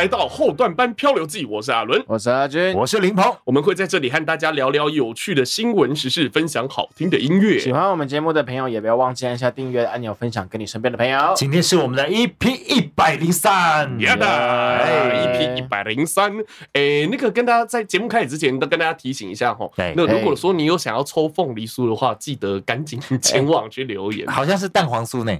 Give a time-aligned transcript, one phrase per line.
[0.00, 7.58] 迎来到后段班漂流记，我是阿伦，我是阿军，我是林鹏，我们会在这里和大家聊聊有趣的新闻时事，分享好听的音乐。
[7.58, 11.34] 喜欢我们节目的朋友，也不要忘记按下订阅按钮，分享给你身边的朋友。
[11.36, 16.32] 今天是我们的 EP 一百零三，耶的，EP 一百零三。
[16.72, 19.68] 哎，那个跟大家在节目开始之前，都跟大家提醒一下哈。
[19.76, 24.26] 对，那如果说你有想要抽凤梨酥的话，记得赶紧前往去留言。
[24.28, 25.36] 好像是蛋黄酥呢。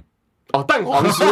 [0.53, 1.25] 哦，蛋黄酥，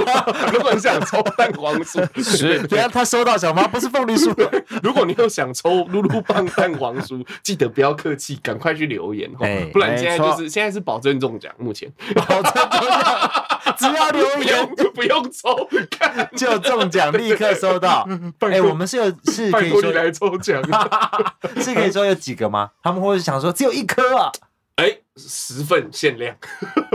[0.52, 4.34] 如果你想抽蛋黄酥，是，等下他收到小妈不是凤梨酥。
[4.84, 11.92] 如果你又想抽噜噜棒蛋黄酥，记得不要客气，赶快去留言哈，不然现在就是现在是保证中奖，目前。
[12.16, 16.30] 保证中奖，只要留言就不用抽看。
[16.36, 18.08] 就中奖，立刻收到。
[18.40, 20.62] 哎，我们是有是可以说来抽奖，
[21.62, 22.70] 是可以说有几个吗？
[22.82, 24.32] 他们会想说只有一颗啊。
[24.80, 26.36] 哎，十份限量。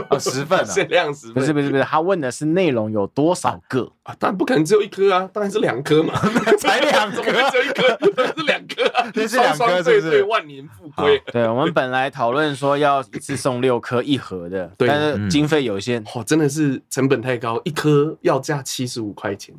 [0.08, 3.90] 啊，十份限量十份，不是不是不是，他问的是内容有多少个？
[4.02, 4.14] 啊？
[4.18, 6.14] 当然不可能只有一颗啊，当然是两颗嘛，
[6.58, 11.22] 才两颗， 只有一颗，当然是两颗啊， 这是两颗，对对，万年富贵。
[11.32, 19.54] 对，我们本来讨论说要一次送六颗一盒的，但是经费有限，哦，真的是成本太高，一颗要价七十五块钱，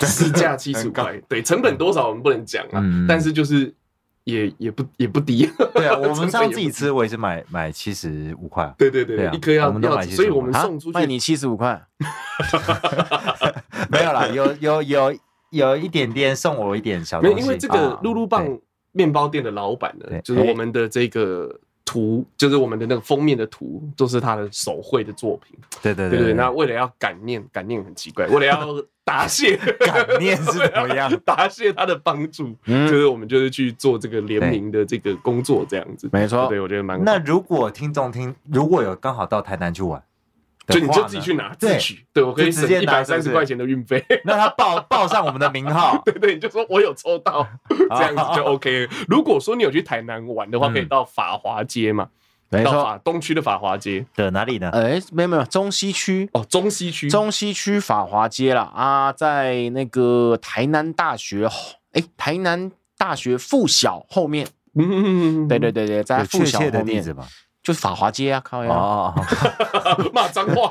[0.00, 3.74] 市价七十五块，对，成本多少我们不能讲啊，但是就是。
[4.24, 11.82] 也也不也不低， 对啊，我们上次自己吃，我也是买买七十五块，对对对，一颗要要，所以我们送出去卖你七十五块，
[13.90, 15.14] 没有啦，有有有
[15.50, 18.46] 有一点点送我一点小东西，因为这个露露棒
[18.92, 21.60] 面包店的老板呢，就是我们的这个。
[21.84, 25.58] 图就是我们的那个封面的图，都是他的手绘的作品。
[25.82, 31.10] 对对对对，那为了要感念，感念很奇怪，为了要答谢，感念是怎么样？
[31.24, 36.08] 答谢他的帮助，就是我们就是去做这个联名的这个工作，这样子。
[36.12, 37.02] 没错，对我觉得蛮。
[37.02, 40.02] 那如果听众听，如果有刚好到台南去玩。
[40.68, 44.04] 就你就自己去拿自取，对我可以省一百三十块钱的运费。
[44.24, 48.88] 那他报报上我们的名号， 对对，你就说我有抽到， 这样子就 OK。
[49.08, 52.08] 如果说你有去台南玩的话，可以到法华街嘛，
[52.64, 54.06] 到法东区的法华街。
[54.14, 54.70] 的哪里呢？
[54.70, 56.28] 哎，没有没有，中西区。
[56.32, 61.48] 哦，中西区，中西区法华街啦啊，在那个台南大学，
[61.92, 64.46] 哎，台南大学附小后面，
[64.78, 67.02] 嗯，对对对对，在附小后面。
[67.62, 69.14] 就是法华街啊，靠呀！
[70.12, 70.70] 骂脏话，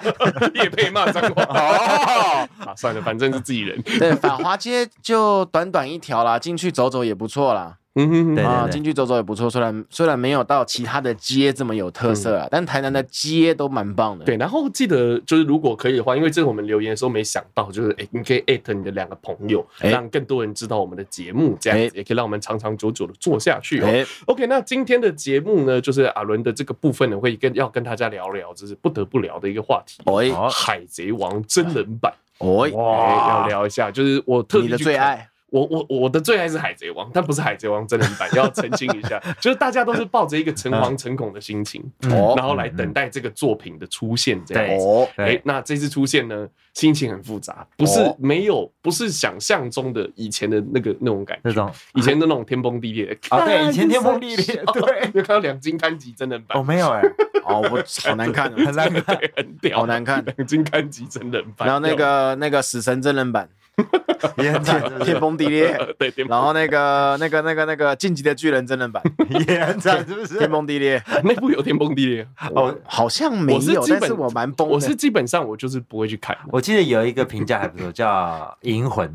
[0.53, 1.43] 业配骂脏话。
[1.47, 3.81] 哦，啊，算了，反正是自己人。
[3.83, 7.77] 对，法华街就短短一条啦，进去走走也不错啦。
[7.95, 9.49] 嗯哼，对啊，进去走走也不错。
[9.49, 14.23] 虽然虽然没有到其他的街这么有特色啊，但台南的街都蛮棒的。
[14.23, 24.05] 对，然后记得就是如果可以的话，因为这是我们留言的时候没想到，就是哎，你可以艾特你的两个朋友，让更多人知道我们的节目，这样子也可以让我们长长久久的做下去哦。
[24.27, 30.01] OK，那今天的节目呢，就是阿伦的这个部分呢，会跟要跟大家聊聊，就是不得不聊的一个话题。
[30.05, 32.13] 哦，海贼王真人版。
[32.37, 35.27] 哦，要聊一下，就是我特别的最爱。
[35.51, 44.85] 我我我的最爱是海贼王，但不是海贼王真人版，要澄清一下，就是大家都是抱着一个诚惶诚恐的心情，然后来等待这个作品的出现，这样子。
[45.17, 51.69] 哎，那这次出现呢，心情很复杂，不是没有，不是想象中的以前的那个那种感觉，那种。
[51.95, 57.01] 以前的那种天崩地裂啊，对，以前天崩地裂，对， 有看到两金刊集真人版，哦没有哎，
[57.43, 63.49] 哦，我好难看， 很难看，很屌，好难看，两金刊集真人版，然后那个那个死神真人版。
[64.37, 65.77] 也很惨，天崩地裂。
[65.97, 69.01] 对，然后那个、那个、那个、那个《晋级的巨人》真人版
[69.47, 70.37] 也很惨，是不是？
[70.37, 74.67] 天崩地裂， 那部有天崩地裂哦，好像没有，但是我蛮崩。
[74.67, 76.37] 我是基本上我就是不会去看。
[76.51, 79.07] 我记得有一个评价还不错，叫《银魂》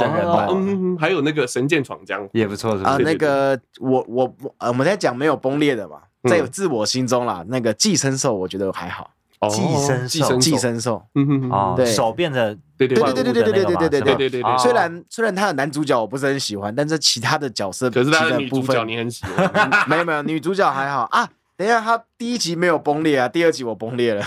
[0.00, 2.96] 真人版，嗯，还有那个《神剑闯江湖》也不错，是啊。
[2.98, 5.98] 那个我我我们在讲没有崩裂的嘛，
[6.28, 9.10] 在自我心中啦，那个寄生兽我觉得还好。
[9.48, 14.58] 寄生兽，寄生兽，嗯哼，哦，对，手变成，对对对对对对对对对对对对对对。
[14.58, 19.86] 虽然虽然他的男主角我不是很喜欢，但是其他的角色，可是他的女主角你很喜欢。
[19.88, 21.28] 没有没有，女主角还好啊。
[21.56, 24.24] 等一下，他第一集没有崩裂啊，第二集我崩裂了。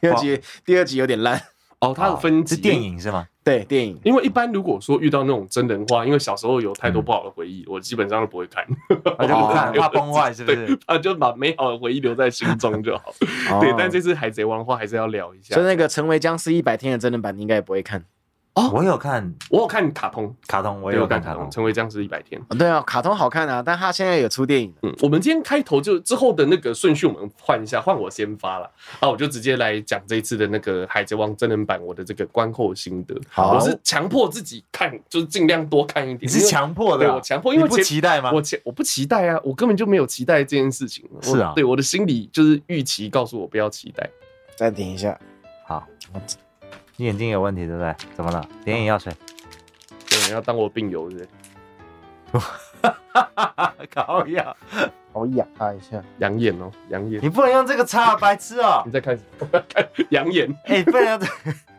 [0.00, 1.40] 第二集第二集有点烂。
[1.82, 3.26] 哦，它的分是电影是吗？
[3.42, 3.98] 对，电影。
[4.04, 8.64] 因为一般如果说遇到那种真人化，因为小时候有太多不好的回忆，我基本上都不会看。
[8.88, 10.78] 我就不 看，怕崩坏是不是？
[10.86, 13.12] 啊，就把美好的回忆留在心中就好。
[13.60, 15.56] 对，但这次海贼王的话还是要聊一下。
[15.56, 18.04] 所以那个成为僵尸一百天的真人版，你应该也不会看。
[18.54, 22.38] 哦，我有看，我有看卡通，卡通我也有看卡通，成为僵尸一百天。
[22.58, 24.70] 对啊，卡通好看啊，但他现在有出电影。
[24.82, 28.70] 嗯，我们今天开头就之后的那个顺序，我们换一下，换我先发了。
[29.00, 33.18] 啊，我就直接来讲这一次的那个海贼王真人版，我的这个观后心得。
[33.30, 36.20] 好，我是强迫自己看，就是尽量多看一点。
[36.20, 37.06] 你是强迫的？
[37.06, 38.30] 对，我强迫，因为不期待吗？
[38.32, 41.08] 我我不期待啊，我根本就没有期待这件事情。
[41.22, 44.10] 是啊，对，我的心里就是预期告诉我不要期待。
[44.56, 45.18] 暂停一下，
[45.66, 45.82] 好。
[47.02, 47.92] 你眼睛有问题对不对？
[48.14, 48.48] 怎么了？
[48.64, 49.12] 点眼药水。
[50.08, 51.26] 对，你要当我病友是
[52.30, 52.48] 不是？
[53.92, 54.56] 搞 痒，
[55.12, 57.20] 我痒他一下，养眼哦，养眼。
[57.20, 58.84] 你不能用这个擦，白痴哦！
[58.86, 59.18] 你再看，
[59.50, 60.48] 看养眼。
[60.66, 61.26] 哎，不能用这，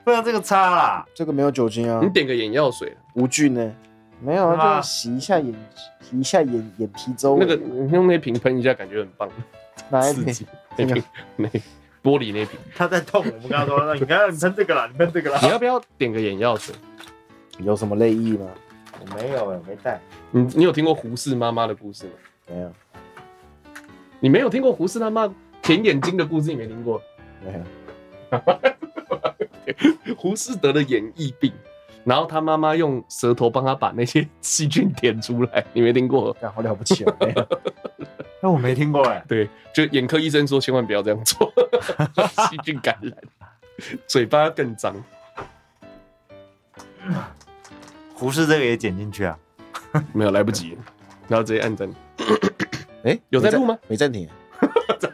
[0.04, 1.06] 不能用这个叉啦。
[1.16, 2.02] 这个没有酒精啊。
[2.04, 3.74] 你点个眼药水，无菌呢？
[4.20, 5.56] 没有啊，就洗一下眼，
[6.02, 7.40] 洗一下眼眼皮周围。
[7.40, 9.30] 那个你用那瓶喷一下，感觉很棒。
[9.90, 10.48] 哪一瓶？
[10.76, 11.04] 那瓶，
[11.38, 11.48] 那
[12.04, 12.60] 玻璃那瓶。
[12.76, 16.76] 他在痛，我们跟他说：“你看，你喷这个啦，你喷这个啦。”你要不要点个眼药水？
[17.60, 18.48] 有什么内意吗？
[19.00, 20.00] 我没有，我没带。
[20.32, 22.12] 你你有听过胡适妈妈的故事吗？
[22.50, 22.72] 没有。
[24.20, 26.50] 你没有听过胡适他妈舔眼睛的故事？
[26.50, 27.02] 你没听过？
[27.46, 27.60] 没有。
[30.18, 31.54] 胡适得了眼翳病，
[32.04, 36.36] 然后他妈妈用舌头帮他把那些细菌舔出来，你没听过？
[36.54, 37.16] 好了不起啊！
[38.44, 39.24] 那我没听过哎。
[39.26, 41.50] 对，就眼科医生说千万不要这样做，
[42.50, 43.18] 细菌感染，
[44.06, 44.94] 嘴巴更脏。
[48.14, 49.40] 胡适这个也剪进去啊？
[50.12, 50.78] 没有，来不及，
[51.30, 51.90] 然后直接按暂。
[53.04, 53.78] 哎、欸，有在录吗？
[53.88, 54.28] 没暂停。
[55.00, 55.10] 在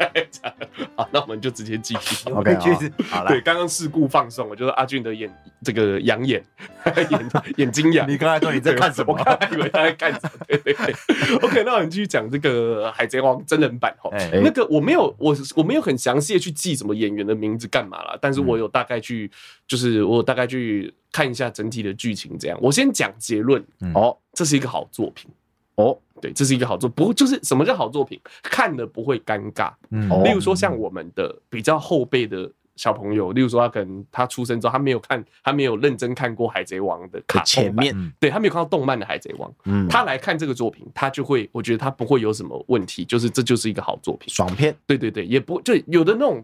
[0.95, 2.29] 好，那我们就直接继续。
[2.31, 2.91] OK，继续。
[3.09, 5.29] 好了，对，刚刚事故放松，我就是阿俊的眼，
[5.63, 6.43] 这个养眼，
[7.09, 8.09] 眼眼睛痒。
[8.09, 9.13] 你刚才说你在看什么？
[9.13, 10.45] 我刚才以为他在看什么？
[10.47, 11.35] 对对对。
[11.37, 14.09] OK，那我们继续讲这个《海贼王》真人版哈。
[14.11, 19.35] 欸、那个我没有，我我没有很详细的去记什么演员的名字干嘛啦，但是我有大概去，嗯、
[19.67, 22.57] 就是我大概去看一下整体的剧情，这样。
[22.61, 23.63] 我先讲结论。
[23.93, 25.29] 哦，这是一个好作品。
[25.75, 25.97] 哦。
[26.21, 28.19] 对，这是一个好作，不就是什么叫好作品？
[28.43, 29.71] 看了不会尴尬。
[29.91, 44.75] 嗯，例如说像我们的比较后辈的小朋友，例如说他可能他出生之后，他没有看，他没有认真看过《海贼王》的卡前面，对，他没有看到动漫的《海贼王》，嗯，他来看这个作品，他就会，我觉得他不会有什么问题，就是这就是一个好作品，爽片。
[44.85, 46.43] 对对对，也不就有的那种。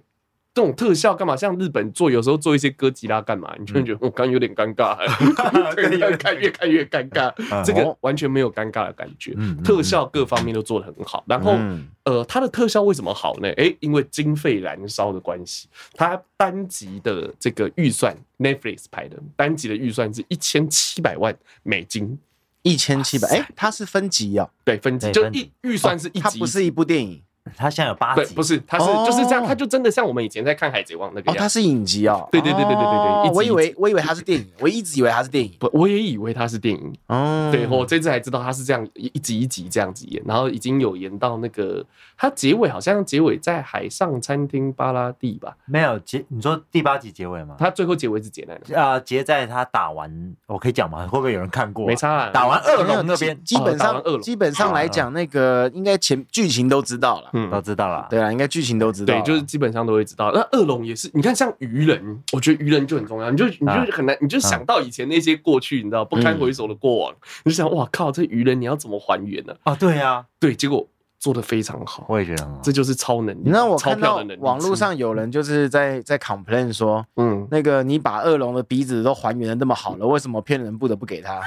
[0.56, 1.36] 这种特效干嘛？
[1.36, 3.54] 像日本做，有时候做一些哥吉拉干嘛？
[3.60, 4.96] 你就会觉得我刚有点尴尬，
[5.76, 7.30] 对，越看越看越尴尬。
[7.66, 9.36] 这个完全没有尴尬的感觉，
[9.66, 11.26] 特效各方面都做得很好。
[11.28, 11.58] 然后，
[12.06, 13.50] 呃，它的特效为什么好呢？
[13.58, 22.18] 诶，因为经费燃烧的关系，它单集的这个预算，Netflix 拍的单集的预算是一千七百万美金，
[22.62, 23.28] 一千七百。
[23.28, 24.50] 诶，它是分集啊？
[24.64, 27.22] 对，分集就一预算是一集，它不是一部电影。
[27.56, 31.36] 他现在有八集，不是，他是就是这样，他就真的像我们以前在看《海贼王》那个样。
[31.36, 32.28] 哦，他是影集哦。
[32.32, 36.94] 对对对对对对对，我以为我以为他是电影，我一直以为他是电影，不，我也以为他是电影。
[37.08, 41.86] 哦，对，我这次才知道他是这样一集一集这样子演，然后已经有演到那个
[42.18, 45.56] 他结尾好像结尾在海上餐厅巴拉蒂吧？
[45.66, 47.56] 没有结，你说第八集结尾吗？
[47.60, 48.82] 他最后结尾是结在哪？
[48.82, 51.06] 啊，结在他打完，我可以讲吗？
[51.08, 51.86] 会不会有人看过？
[51.86, 58.08] 没差，打完恶龙那边，基本上基本上来讲，那个应该前剧情都知道了，嗯，都知道了。
[58.10, 59.14] 对啊，应该剧情都知道。
[59.14, 60.32] 对，就是基本上都会知道。
[60.34, 63.30] 那恶龙也是，你看像鱼人，我觉得鱼人就很重要。
[63.30, 69.54] 你就你就很难，你就想到以前那些过去，你知道不堪回首的过往，你就想哇靠，这鱼人你要怎么还原呢？
[69.64, 70.88] 啊，对呀，对，结果
[71.20, 72.06] 做的非常好。
[72.08, 73.50] 我也觉得，这就是超能力。
[73.50, 81.42] 那我看到网络上有人就是在在 complain 说，嗯，那个你把恶龙的鼻子都还原的那么好了， 为什么骗人不得不给他？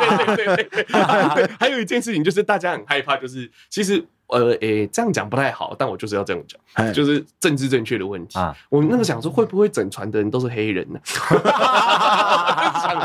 [0.00, 1.50] 对对对对对对。
[1.58, 4.04] 还有一件事情就是大家很害怕，就是其实。
[4.28, 8.38] 呃，诶、欸，这样讲不太好，但我就是要这样讲，就是政治正确的问题。
[8.38, 10.98] 啊、我那个想说，会不会整船的人都是黑人呢？
[11.04, 11.38] 想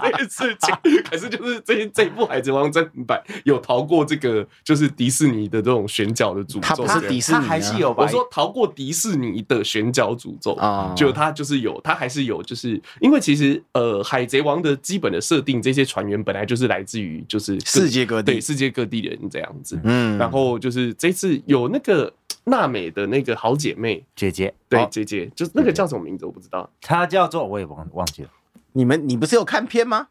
[0.02, 0.76] 这件事情，
[1.10, 6.60] 可是就是这这部《海贼王》真人版有逃过这个，就是迪士尼的这种选角的诅咒。
[6.62, 7.94] 他不是迪士尼、啊，他还是有。
[7.98, 19.80] 我说逃过迪士尼的选角诅咒啊，就他就是有，他还是有，就是因为其实呃，《海贼王》的基本的设定，这些船员本来就是来自于就是世界各地，对世界各地的人这样子。
[19.84, 21.09] 嗯，然后就是这。
[21.12, 22.13] 是有那个
[22.46, 24.04] 娜美的那个好姐妹。
[24.16, 28.30] 姐姐，对姐姐，就是那个叫什么名字我不知道，她叫做我也忘忘记了。
[28.74, 30.08] 你们你不是有看片吗？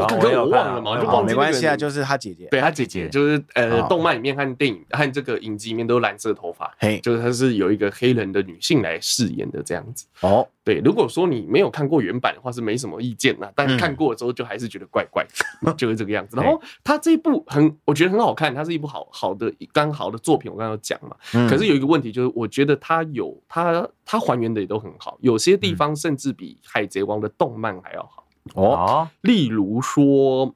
[0.00, 10.06] 我刚刚我忘了嘛，就忘没关系啊，就是他姐姐，对他姐姐，就是呃，动漫里面和电影和这个影集里面都是蓝色头发，嘿，就是她是有一个黑人的女性来饰演的这样子。
[10.20, 15.24] 哦，对，如果说你没有看过原版的话，是没什么意见呐，但看过之后就还是觉得怪怪
[15.62, 16.36] 的， 就是这个样子。
[16.36, 21.16] 然后他这一部很，我觉得很好看，它是一部好好的刚好的作品，我刚刚讲嘛。
[21.48, 28.23] 可是有一个问题，就是我觉得它有它它还原的也都很好，有些地方甚至比《海贼王》的动漫还要好。
[28.52, 30.54] 哦，例如说，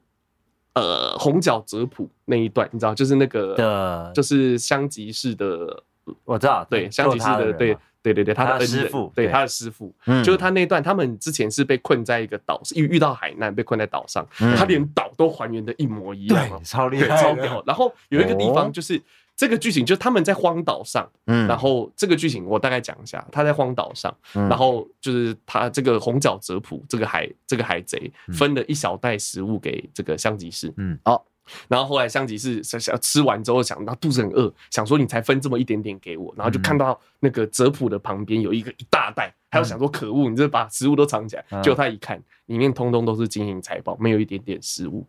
[0.73, 4.11] 呃，红脚泽普那一段，你知道，就是那个，的。
[4.13, 5.83] 就是香吉士的，
[6.23, 9.93] 我知道，对，香吉士的，对，对，对，对，他的师傅，对，他的师傅，
[10.23, 17.63] 就是他那段，他们之前是被困在一个岛，遇遇到海难，被困在岛上，他连岛都还原的一模一样，对，超厉害，超屌。
[17.65, 19.01] 然后有一个地方就是。
[19.39, 31.21] 这个剧情就是他们在荒岛上，嗯，然后这个剧情我大概讲一下，他在荒岛上，然后就是他这个红脚泽普这个海这个海贼分了一小袋食物给这个香吉士，嗯，哦。
[31.69, 41.45] 然后后来香吉士想想吃完之后想到肚子很饿，想说你才分这么一点点给我，然后就看到那个泽普的旁边有一个一大袋，他就想说可恶，你这把食物都藏起来。
[41.63, 45.07] 结果他一看，里面通通都是金银财宝，没有一点点食物。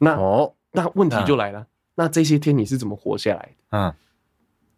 [0.00, 1.64] 那哦，那问题就来了，
[1.98, 3.54] 那这些天你是怎么活下来的？
[3.70, 3.94] 嗯，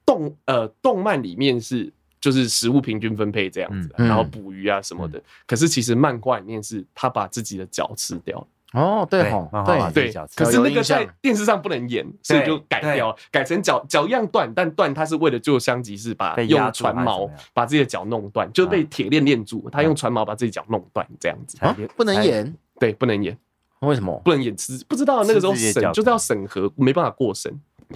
[0.06, 5.22] 动呃动漫里面是就是食物平均分配这样子，然后捕鱼啊什么的。
[5.46, 8.46] 可是其实漫画里面是他把自己的脚吃掉了。
[8.72, 9.50] 哦，对吼，
[9.92, 10.10] 对。
[10.10, 21.58] 对，可是那个在电视上不能演，所以就改掉，改成脚脚一样断，但断他是为了救香吉士，把用船锚把自己的脚弄断，就被铁链链住，他用船锚把自己脚弄断，这样子。
[21.96, 23.36] 不能演，对，不能演，
[23.80, 24.56] 为什么不能演？
[24.56, 27.52] 吃不知道那个时候审就是要审核，没办法过审，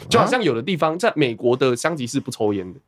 [0.09, 2.81] 就好像有的地方在美国的香吉士不抽烟的，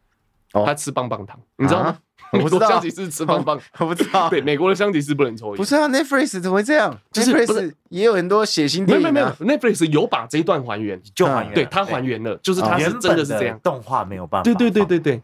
[0.65, 1.99] 他吃棒棒糖，你知道吗？
[2.33, 4.29] 美国香吉士吃棒棒， 我不知道。
[4.29, 5.57] 对，美国的香吉士不能抽烟。
[5.57, 6.99] 不是啊，Netflix 怎么会这样？
[7.13, 9.03] 就是 Netflix 也有很多血腥电影。
[9.03, 11.55] 没有没有，Netflix 有把这一段还原，就还原。
[11.55, 13.59] 对，它还原了，就是它是真的是这样。
[13.63, 14.43] 动画没有办法。
[14.43, 15.23] 对对对对对，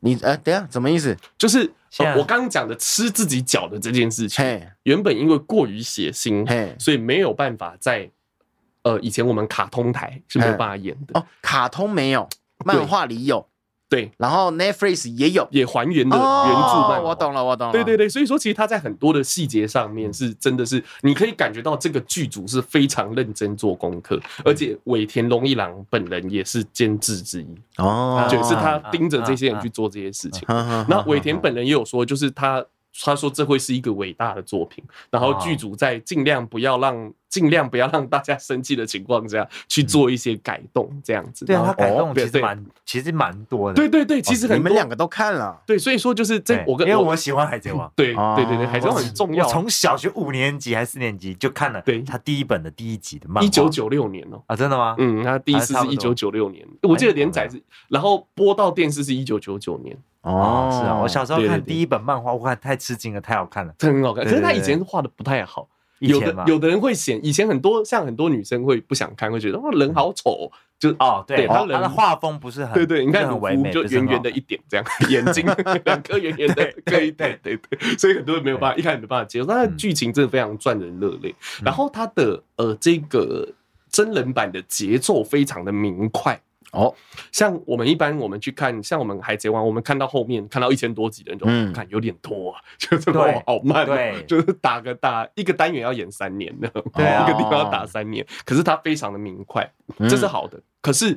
[0.00, 1.16] 你呃，等下什么意思？
[1.38, 4.44] 就是我刚刚讲的吃自己脚的这件事情，
[4.84, 6.46] 原本因为过于血腥，
[6.78, 8.10] 所以没有办法在
[8.82, 11.20] 呃以前我们卡通台是没有办法演的。
[11.20, 12.28] 哦，卡通没有，
[12.64, 13.46] 漫画里有。
[13.92, 17.10] 对，然后 Netflix 也有，也还原的原著漫画。
[17.10, 17.72] 我懂了，我懂了。
[17.74, 27.46] 对对对，所以说其实他在很多的细节上面是真的是，你可以感觉到这个剧组是非常认真做功课，而且尾田荣一郎本人也是监制之一。
[27.76, 30.42] 哦，就是他盯着这些人去做这些事情。
[30.88, 32.64] 那尾田本人也有说，就是他
[33.04, 37.12] 他说这会是一个伟大的作品，然后剧组在尽量不要让。
[37.32, 41.46] 尽量不要让大家生气的情况下去做一些改动，这样子。
[41.46, 43.74] 对啊，他改动其实蛮，其实蛮多的。
[43.74, 45.58] 对对对，其实你们两个都看了。
[45.66, 47.90] 对，所以说就是这，我跟因为我喜欢海贼王。
[47.96, 49.48] 对对对对，海贼王很重要。
[49.48, 53.46] 从小学五年级还是四年级就看了，对他第一本的第一集的漫画。
[53.46, 54.42] 一九九六年哦。
[54.46, 54.94] 啊，真的吗？
[54.98, 57.58] 嗯，他第一次是一九九六年，我记得连载是，
[57.88, 59.96] 然后播到电视是一九九九年。
[60.22, 64.24] 哦，是啊，我小时候看第一本漫画，我看太吃惊了，太好看了，很好看。
[64.24, 65.68] 可是他以前画的不太好。
[65.98, 75.46] 有的有的人会嫌，以前很多像很多女生会不想看，会觉得哇人好丑，就哦对，他人的画风不是很对对，你看很唯美，就圆圆的一点这样，眼睛
[75.86, 81.32] 两颗圆圆的，对对对对，所以很多人没有办法一开始没办法接受，但是剧情真的非常赚人热泪，
[81.64, 83.48] 然后他的呃这个
[83.88, 86.40] 真人版的节奏非常的明快。
[86.72, 86.94] 哦，
[87.30, 99.70] 像我们一般我们去看，像我们海贼王，我们看到后面看到一千多集的人就看有点拖啊， 就这么好慢，对，就是打个打一个单元要演三年的，对， 一个地方要打三年，可是它非常的明快，
[100.08, 100.58] 这是好的。
[100.80, 101.16] 可是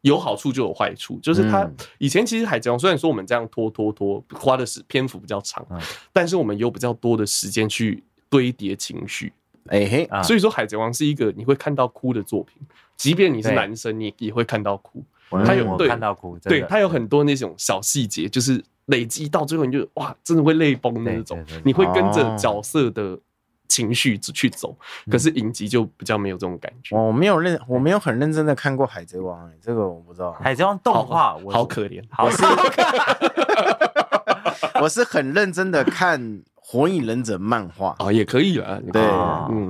[0.00, 5.66] 有好处就有坏处，就是它以前其实海贼王虽然说我们这样拖拖拖，花的是篇幅比较长，
[6.12, 9.32] 但是我们有比较多的时间去堆叠情绪，
[9.68, 12.60] 哎嘿，所以说海贼王是一个你会看到哭的作品。
[12.96, 15.04] 即便你是男生，你也会看到哭。
[15.44, 21.44] 他有对，看到哭，对，他有很多那种小细节，就是累积到最后，你就哇，真的会泪崩的那种。
[21.62, 23.18] 你会跟着角色的
[23.68, 24.74] 情绪去走。
[25.10, 26.96] 可是影集就比较没有这种感觉。
[26.96, 30.32] 我没有认，我没有很认真的看过《海贼王》，这个我不知道。
[30.40, 32.02] 海贼王动画，好可怜。
[32.16, 32.42] 我是，
[34.80, 36.40] 我是很认真的看。
[36.68, 37.94] 火影忍者漫画。
[38.00, 38.76] 哦，也可以啊。
[38.92, 39.00] 对，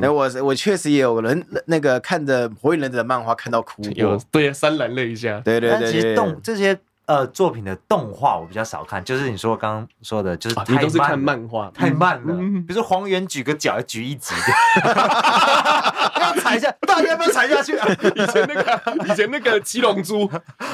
[0.01, 5.39] 那我我确实也有人那个看着火影忍者漫画看到哭，有对潸然泪下。
[5.45, 12.35] 对对对，其实动这些呃作品的动画我比较少看，就是你说刚刚说的，就是你都是看漫画，太慢了。
[12.35, 14.35] 比如说黄猿举个脚要举一集，
[16.21, 17.87] 要踩一下， 大家要不要踩下去啊？
[18.17, 20.31] 以前那个以前那个七龙珠。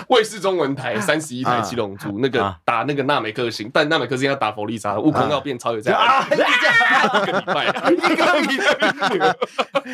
[0.08, 6.26] 卫视中文台三十一台七龙珠，那个打那个纳美克星，但纳美克星要打弗利萨，悟空要变超有价啊！
[6.28, 8.58] 一个礼拜，一个礼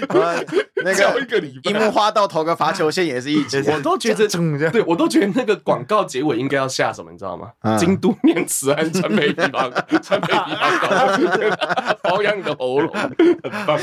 [0.08, 0.44] 拜，
[0.82, 4.26] 那个一个礼拜，樱木花道投个罚球线也是一集，我都觉得，
[4.70, 7.50] 对我都觉得那个广告结尾应该要下什么，你知道吗？
[7.76, 13.78] 京都念慈庵川贝枇杷，川贝枇杷膏，保养你的喉咙，很棒。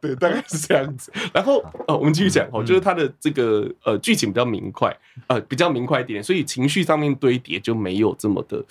[0.00, 1.12] 对，大概是这样子。
[1.32, 4.92] 然后呃，我们继续讲哦，就是它的这个呃剧情比较明快，
[5.28, 5.60] 呃比。
[5.60, 8.64] 较明快一点，所以情绪上面堆叠就没有这么的，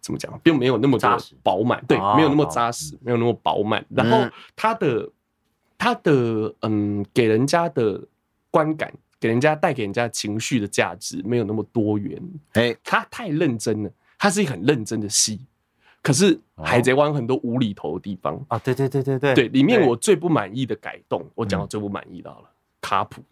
[0.00, 3.84] 怎么讲，并没有那么的饱满，对，没有那么扎实，没有那么饱满。
[3.90, 5.06] 然后他的
[5.76, 8.02] 他的嗯，给人家的
[8.50, 12.18] 观感，给人家带给人家情绪的价值没有那么多元。
[12.54, 15.40] 哎，他太认真了，他是一个很认真的戏。
[16.02, 18.42] 可是海贼王很多无厘头的地方。
[18.48, 23.22] 啊，对对对对对，对里面我最不满意的改动，我讲到最不满意到了，卡普，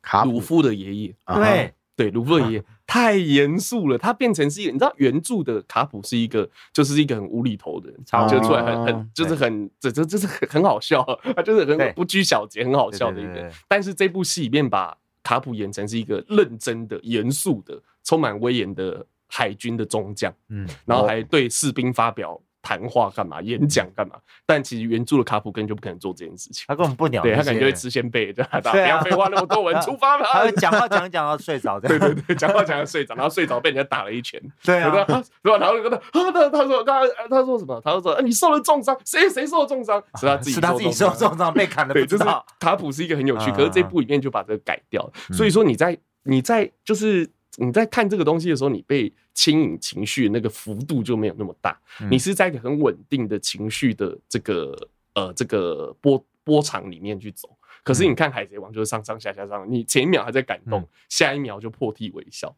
[0.00, 1.72] 卡鲁夫的爷爷，对。
[1.96, 2.64] 对，鲁夫的爷爷。
[2.86, 7.98] 太严肃了，他变成是一个，你知道原著的卡普是一个，就是一个很无厘头的人，
[8.30, 13.52] 就出来很很就是很这这这是很很好笑，他 就是很不拘小节，很好笑的一个人。
[13.66, 22.40] 但是这部戏里面把卡普演成是一个认真的、严肃的、充满威严的海军的中将，嗯，然后还对士兵发表。
[22.60, 23.40] 谈话干嘛？
[23.40, 24.16] 演讲干嘛？
[24.44, 27.22] 但其实原著的卡普根本就不可能做这件事情，他根本不鸟。
[27.22, 28.60] 对他感觉会吃仙贝， 对吧？
[28.60, 30.26] 不要废话那么多，我们出发吧。
[30.30, 34.38] 他会讲话讲一讲到睡着， 对对对，讲话讲到睡着，然后睡着被人家打了一拳。
[34.62, 35.22] 对啊，对吧？
[35.58, 37.80] 然后跟他，他他他说，他他说什么？
[37.82, 40.02] 他说，你受了重伤，谁谁受了重伤？
[40.20, 41.94] 是他自己，是他自己受重伤，被砍的。
[41.94, 42.24] 对，就是
[42.58, 45.12] 卡普是一个很有趣，可是这部里面就把这个改掉了。
[45.32, 47.30] 所以说你在你在就是。
[47.60, 51.76] 你在看这个东西的时候，你被牵引情绪那个幅度就没有那么大。
[52.10, 57.48] 你是在一个很稳定的情绪的这个呃这个波波长里面去走。
[57.82, 62.54] 可是你看《海贼王》就是上上下下上，你前一秒还在感动，下一秒就破涕为笑。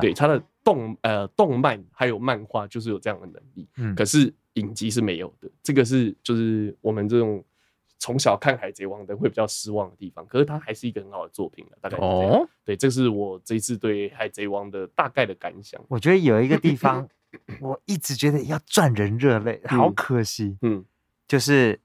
[0.00, 3.94] 对，它的动呃动漫还有漫画就是有这样的能力。
[3.94, 5.50] 可是影集是没有的。
[5.62, 7.44] 这个是就是我们这种。
[7.98, 11.78] 从小看《海贼王》的会比较失望的地方，可是它还是一个很好的作品了。
[11.80, 11.98] 大概。
[11.98, 15.80] 哦，对，这是我这一次对《海贼王》的大概的感想。
[15.88, 17.08] 我觉得有一个地方，
[17.60, 20.56] 我一直觉得要赚人热泪，好可惜。
[20.62, 20.84] 嗯，
[21.26, 21.78] 就是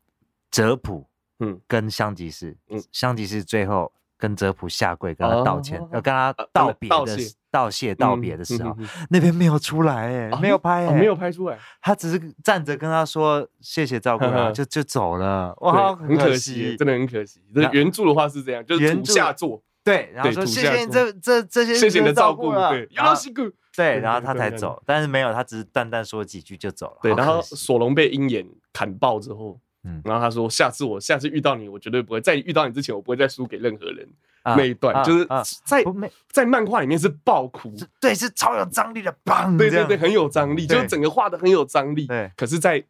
[0.51, 1.05] 泽普，
[1.39, 7.17] 嗯，跟香吉士，嗯，香吉士最后跟泽普下跪跟他道歉，要跟他道别的。
[7.53, 8.75] 道谢道别的时候，
[9.11, 17.39] 那边没有出来，哎，没有拍，没有拍出来，他只是站着跟他说谢谢照顾他，就就走了，哇，很可惜，真的很可惜。
[17.71, 23.43] 原著的话是这样，就是土下座，对，然后说谢谢你这这这些谢谢你的照顾，对，有劳辛苦，
[23.75, 26.97] 对，然后他才走，但是没有，他只是淡淡说几句就走了。
[27.03, 28.43] 对，然后索隆被鹰眼
[28.73, 34.07] 砍爆之后，嗯，然后他说下次我下次遇到你，我绝对不会在遇到你之前，我不会再输给任何人。
[34.45, 35.25] 那一段就是
[35.63, 35.81] 在
[36.29, 42.07] 在漫画里面是爆哭，对，是超有张力的，棒，对对对，很有张力，就是整个画的很有张力。
[42.07, 42.83] 对，可是，在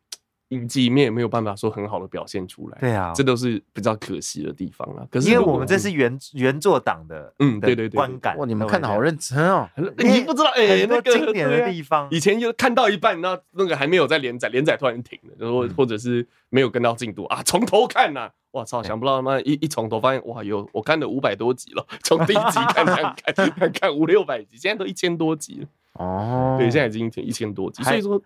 [0.53, 2.77] 影集里面也没有办法说很好的表现出来。
[2.79, 5.05] 对啊，这都是比较可惜的地方啊。
[5.11, 9.69] 可是因为我们这是原原作党的，嗯，对对对，观感哇，你们看的好认真哦。
[9.97, 18.29] 你不知道哎，那个经典的地方，以前就看到一半，那那个还没有在连载，连载突然停了，然后或者是没有跟到进度啊，从头看呐。
[18.53, 18.83] 我操！
[18.83, 25.67] 想不到他妈一一从头发现哇，有我看了五百多集了，从第一集看看看看看五六百集，现在都一千多集了。
[25.93, 28.21] 哦，对，现在已经一千多集，所以说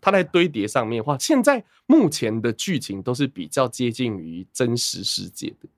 [0.00, 5.68] 它在堆叠上面的话，现在目前的剧情都是比较接近于真实世界的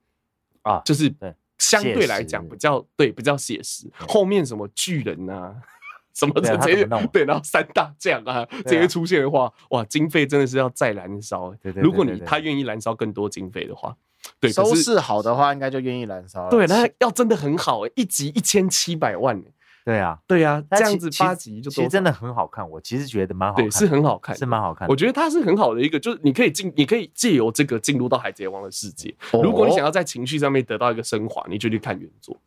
[0.63, 1.13] 啊，就是
[1.57, 3.89] 相对来讲比较对比较写实。
[3.95, 5.55] 后面什么巨人啊？
[6.11, 11.55] 什么这些对，然后三大将啊这些出现的话，哇，经费真的是要再燃烧。
[11.75, 13.95] 如果你他愿意燃烧更多经费的话，
[14.37, 16.49] 对，收视好的话，应该就愿意燃烧。
[16.49, 19.41] 对，那要真的很好，一集一千七百万。
[19.89, 22.69] 对啊，对啊，这样子八集就其实真的很好看。
[22.69, 24.87] 我其实觉得蛮好看，是很好看，是蛮好看。
[24.87, 29.11] 我觉得它是很好的一个，就是你可以进，你可以借由这个进入到海贼王的世界。
[29.41, 32.37] 如果你想要在情绪上面得到一个升华，你就去看原作。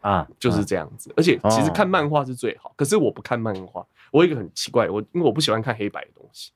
[0.00, 6.52] 啊，就是这样子，而且其实看漫画是最好，可是我不看漫画，我有一个很奇怪，我因为我不喜欢看黑白的东西。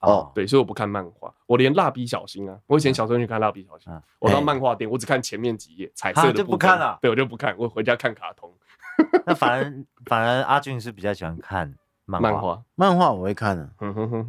[0.00, 6.98] 哦，对，所以我不看漫画，我连蜡笔小新啊，我以前小时候去看蜡笔小新，我到漫画店，我只看前面几页彩色的，就不看了。
[7.00, 8.52] 对，我就不看，我回家看卡通。
[9.26, 9.72] 那反而
[10.06, 13.68] 反而阿俊是比较喜欢看漫画，漫画我会看的，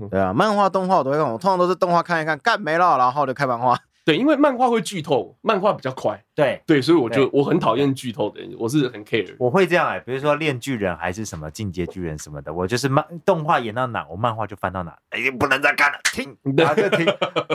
[0.10, 3.78] 对啊，漫画动画我都会看，我通常都是动画看一看，干没了，然后就看漫画。
[4.08, 6.18] 对，因为漫画会剧透，漫画比较快。
[6.34, 9.36] 对对，所以我就我很讨厌剧透的人，我是很 care。
[9.38, 17.06] 我会这样哎，比如说炼巨人还是什么进阶巨人什么的，我就是漫动画演到哪，我漫画就翻到哪，哎，不能再看了，停， 然后就停，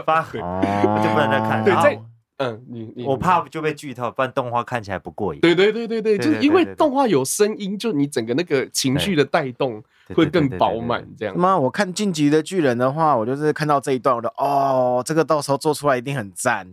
[0.04, 1.64] 发就不能再看。
[1.64, 1.98] 对，在
[2.42, 5.40] 嗯，你你我怕就被剧透，不然动画看起来不过瘾。
[5.40, 9.82] 对对对对对，就是因为动画有声音，就你整个那个情绪的带动。
[10.14, 11.38] 会更饱满这样。
[11.38, 16.66] 妈，我看《晋级的巨人》的话，我就是看到这一段，我就哦，这个到时候做出来一定很赞。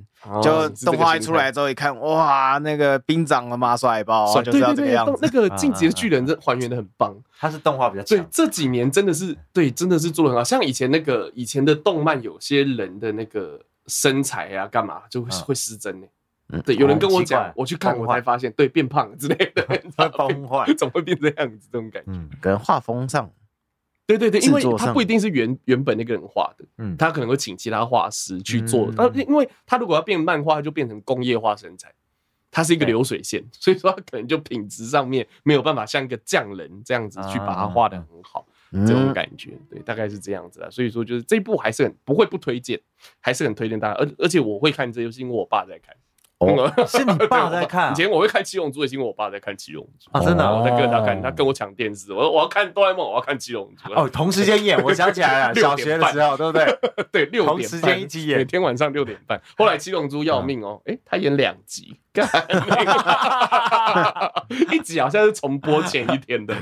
[0.44, 5.18] 就动画一出来之后一看，哇，那个兵长的马帅爆，就是要这个样子。
[5.22, 8.18] 那个《晋级的巨人》这还原的很棒，它是动画比较强。
[8.18, 10.44] 对，这几年真的是对，真的是做的很好。
[10.44, 13.58] 像以前那个以前的动漫，有些人的那个
[13.90, 16.08] 身材啊，干嘛就会会失真呢？
[16.66, 19.64] 对，有人跟我讲，我去看我才发现，对，变胖之类的，
[20.18, 21.68] 崩坏， 怎么会变这样子？
[21.72, 23.32] 这种感觉，嗯，跟画风上，
[24.08, 31.94] 对对对，因为他不一定是原原本那个人画的，嗯，他可能会请其他画师去做，但因为他如果要变漫画，就变成工业化身材，
[32.50, 38.48] 它是一个流水线，所以说他可能就品质上面没有办法像一个匠人这样子去把它画的很好，
[38.86, 40.70] 这种感觉，对，大概是这样子啊。
[40.70, 42.80] 所以说就是这部还是很不会不推荐，
[43.20, 45.96] 还是很推荐大家，而而且我会看这就是，因为我爸在看。
[46.40, 47.92] 哦， 是你爸在看？
[47.92, 53.92] 以前我会看七龙珠，也是因为我爸在看七龙珠啊，真的，我在跟他看，他跟我抢电视，我说我要看哆啦 A 梦，我要看七龙珠。
[53.94, 56.80] 哦，同时间演，我想起来了， 小学的时候，对不对？
[57.12, 59.42] 对，六点同时间一起演，每天晚上六点半。
[59.58, 62.00] 后来七龙珠要命哦，哎，他演两集，
[64.72, 66.56] 一集好像是重播前一天的，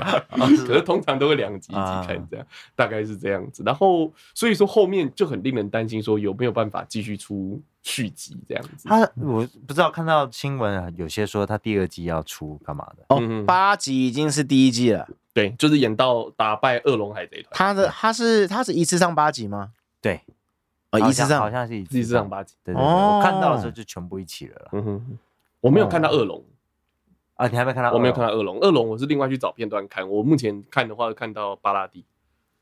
[0.66, 3.62] 可是通常都会两集一起看，这样大概是这样子。
[3.64, 7.60] 然后所以说后面就很令人担心，说有没有办法继续出。
[7.84, 13.04] 续集这样子，他我不知道看到新闻啊，有些说他第二季要出干嘛的。
[13.08, 17.50] 哦，八集已经是第一季了，对，就是演到打败恶龙海贼团。
[17.52, 19.70] 他的他是他是一次上八集吗？
[20.02, 20.20] 对，
[20.90, 21.40] 哦，一次上。
[21.40, 22.28] 好像是一次上。
[22.28, 24.68] 八集，对对对，我看到的时候就全部一起了。
[24.72, 25.18] 嗯哼，
[25.60, 26.44] 我没有看到恶龙。
[27.34, 27.92] 啊，你还没看到？
[27.92, 30.08] 我没有看到恶龙，恶龙我是另外去找片段看。
[30.08, 32.04] 我目前看的话，看到巴拉蒂。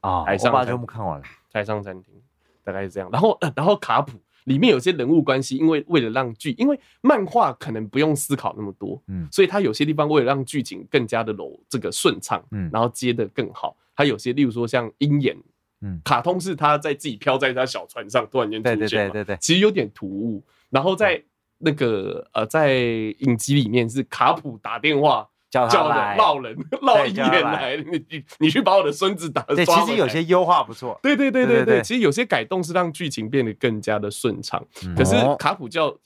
[0.01, 2.15] 啊，海上全部看完了，海上餐厅
[2.63, 3.09] 大概是这样。
[3.11, 4.19] 然后 然后卡普。
[4.47, 15.37] 里面有些人物关系，因为为了让剧，因为漫画可能不用思考那么多，嗯，所以他有些地方为了让剧情更加的柔这个顺畅，嗯，然后接的更好，他有些例如说像鹰眼，
[15.81, 21.21] 嗯，卡通是他在自己飘在他小船上突然间出现，对对对对，其实有点突兀，然后在
[21.67, 22.75] 那个呃在
[23.19, 25.29] 影集里面是卡普打电话。
[25.49, 29.41] 叫他来烙人烙一眼来，你你你去把我的孙子打。
[29.43, 30.99] 对，其实有些优化不错。
[31.01, 34.63] 对对对对对，其实有些改动是让剧情变得更加的顺畅。
[34.97, 35.97] 可是卡普叫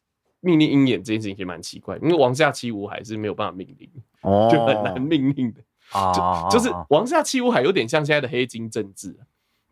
[0.41, 3.91] 命令鹰眼这件事情也蛮奇怪，因为王下七武海是没有办法命令，
[4.51, 5.61] 就很难命令的。
[6.15, 9.19] 就就是王下七武海有点像现在的黑金政治，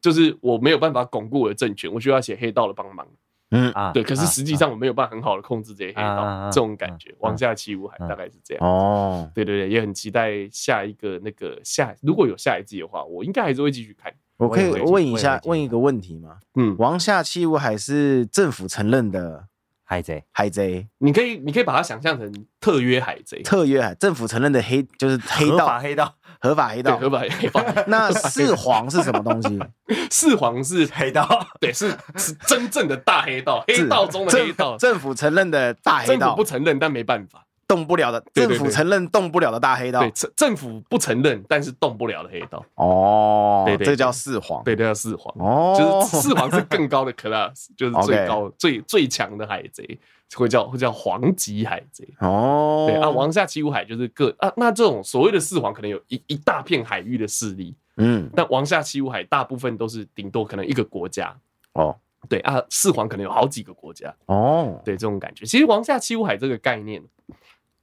[0.01, 3.07] 就是我没有办法巩固我的政权，我需要写黑道的帮忙。
[3.51, 8.67] 嗯啊，对，可是实际上我没有办法很好的控制这些黑道，这种感觉，王下七武海大概是这样。
[8.67, 14.13] 哦，对对对，也很期待下一个那个下，如果有下一季的话，我应该还是会继续看。
[14.37, 16.39] 我可以问一下，问一个问题吗？
[16.55, 19.47] 嗯，王下七武海是政府承认的
[19.83, 22.31] 海贼，海贼，你可以你可以把它想象成
[22.61, 26.15] 特约海贼，特约海，政府承认的黑就是黑道，黑道。
[26.41, 27.65] 合法黑道，合法黑道。
[27.87, 29.59] 那 四皇是什么东西？
[30.11, 31.29] 四皇是黑道，
[31.61, 38.23] 对，是是真正的大黑道，黑道中的黑道，政府承认的大黑道，政府不承认，但没办法，动不了的。
[38.33, 42.65] 政府承认动不了的大黑道，对，政府不承认，但是动不了的黑道。
[42.77, 45.35] 哦，对对，这叫四皇，对，这叫四皇。
[45.39, 49.99] 哦，就是四皇是更高的 class，就是最高、最最强的海贼。
[50.35, 52.07] 会叫会叫黄级海贼。
[52.21, 61.35] 哦，对啊，王下七武海就是各啊，那这种所谓的四皇可能有一一大片海域的势力，嗯，但王下七武海大部分都是顶多可能一个国家
[61.73, 61.97] 哦，
[62.29, 67.03] 对啊，四皇可能有好几个国家哦，对这种感觉，其实王下七武海这个概念，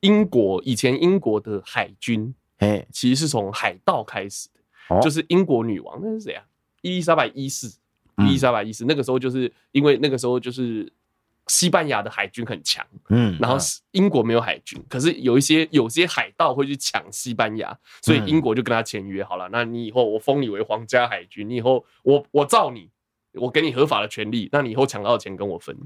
[0.01, 4.49] 英国以前英国的海军哎，其实是从海盗开始
[4.89, 6.43] 的，就是英国女王那是谁啊？
[6.81, 7.67] 伊丽莎白一世，
[8.19, 10.91] 伊丽莎白一世那个时候就是因为那个时候就是。
[11.47, 13.57] 西班牙的海军很强，嗯，然后
[13.91, 19.47] 英国没有海军，可是有一些有些海盗会去抢西班牙，所以英国就跟他签约好了。
[19.51, 22.89] 那你以后我封你为皇家海军，你以后我我造你，
[23.33, 25.77] 我给你合法的权利，那你以后抢到的钱跟我分，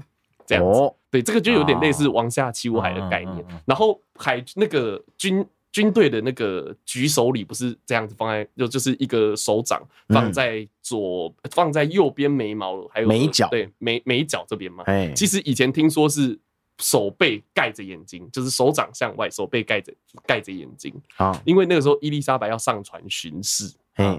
[0.46, 0.80] 这样子。
[1.10, 3.44] 对，这个就有点类似王下七武海的概念。
[3.66, 5.46] 然后海那个军。
[5.72, 14.84] 军队的那个举手礼不是这样子放在，就就是一个手掌放在左，嗯、放在右边眉毛，还有眉角，对眉眉角这边嘛。
[14.86, 16.38] 哎其实以前听说是
[16.78, 19.92] 手背盖着眼睛，就是手掌向外，手背盖着
[20.26, 20.92] 盖着眼睛。
[21.16, 23.70] 啊，因为那个时候伊丽莎白要上船巡视。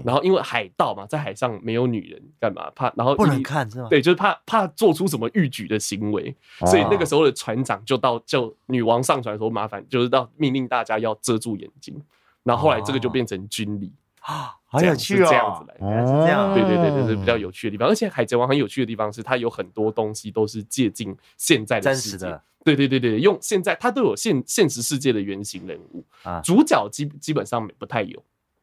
[0.04, 2.70] 然后因为海盗嘛，在海上没有女人干嘛？
[2.74, 3.88] 怕然后不能看是吗？
[3.90, 6.34] 对，就是怕怕做出什么逾矩的行为，
[6.66, 12.00] 所以那个时候的船长就到就女王上船的时候，麻烦就是到命令大家要遮住眼睛。
[12.44, 17.88] 然后后来这个就变成军礼啊，好有趣哦，这样子来，是这样，对对对对，是比较有趣的地方。
[17.88, 28.22] 而且海贼王很有趣的地方是，它有很多东西都是借鉴现在的世界，对对对对，用现在它都有现现实世界的原型人物啊，主角基基本上不太有。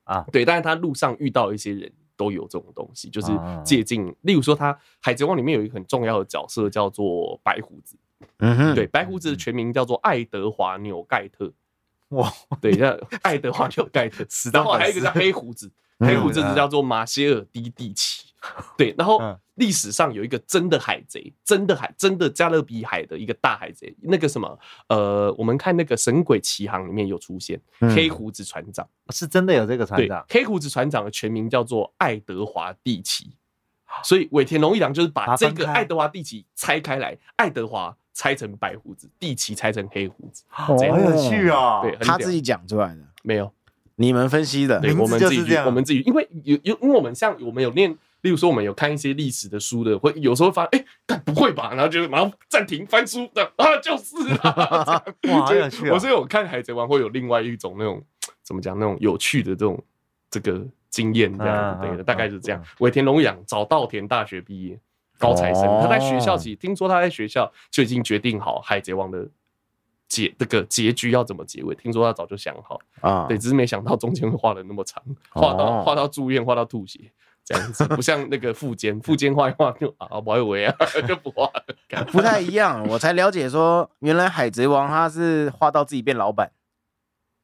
[0.10, 3.28] 啊，对，但是他路上遇到一些人都有这种东西，就是
[3.64, 4.14] 借镜。
[4.22, 7.96] 例如说，他《海贼王》里面有一个很重要的角色叫做白胡子，
[8.40, 11.54] 嗯哼，对，白胡子的全名叫做爱德华纽盖特，
[12.10, 18.29] 哇， 对，叫爱德华纽盖特，然后还有一个叫黑胡子， 黑胡子叫做马歇尔迪蒂奇，
[18.78, 19.20] 对，然后。
[19.56, 27.60] 历史上有一个真的海贼，真的海，真的加勒比海的一个大海贼，那个什么，呃，我们看那个《神鬼奇航》里面有出现
[27.94, 30.26] 黑胡子船长，是真的有这个船长。
[30.30, 33.34] 黑胡子船长的全名叫做爱德华蒂奇，
[34.02, 41.82] 所以尾田荣一郎就是把这个爱德华蒂奇拆开来，爱德华拆成白胡子，蒂奇拆成黑胡子，好有趣啊！
[41.82, 43.52] 对，他自己讲出来的，没有，
[43.98, 47.98] 你们分析的，对，我们自己，我们自己，因为有有，因为我们像我们有念。
[48.22, 51.72] 例如说我们有看一些历史的书的，会有时候发现，哎、欸，不会吧？
[51.74, 55.94] 然后就马上暂停翻书，这样啊，就是啊， 哇，好有趣啊！
[55.94, 58.04] 我所以我看《海贼王》会有另外一种那种
[58.44, 59.82] 怎么讲那种有趣的这种
[60.30, 62.64] 这个经验，这样对的，大概是这样。
[62.80, 64.80] 尾田荣阳早稻田大学毕业，
[65.18, 69.28] 高材生，他在学校其实听说他在学校就已经决定好《海贼王》的。
[70.08, 71.76] 结这个结局要怎么结尾？
[71.76, 77.00] 听说他早就想好啊，对，只是没想到中间会画的那么长，画到画到住院，画到吐血
[77.50, 80.76] 这样子，不像那个富坚，富坚画一画就啊，不会啊，
[81.08, 82.88] 就不画了，不太一样。
[82.88, 86.52] 我才了解说，原来海贼王他是画到自己变老板，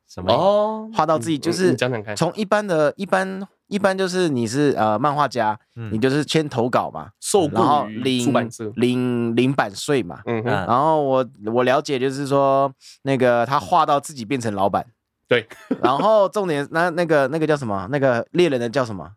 [0.07, 0.89] 什么哦？
[0.93, 3.47] 画到自己就是讲讲看，从一般的一般。
[3.67, 10.21] 一般就是你是呃漫画家，嗯、你就是签投稿嘛，受雇于出版社，领领版税嘛。
[10.27, 10.51] 嗯哼。
[10.51, 14.85] 然后我我了解就是说，那个他画到自己变成老板。
[15.27, 15.47] 对。
[15.81, 17.87] 然后重点那那个那个叫什么？
[17.89, 19.09] 那个猎人的叫什么？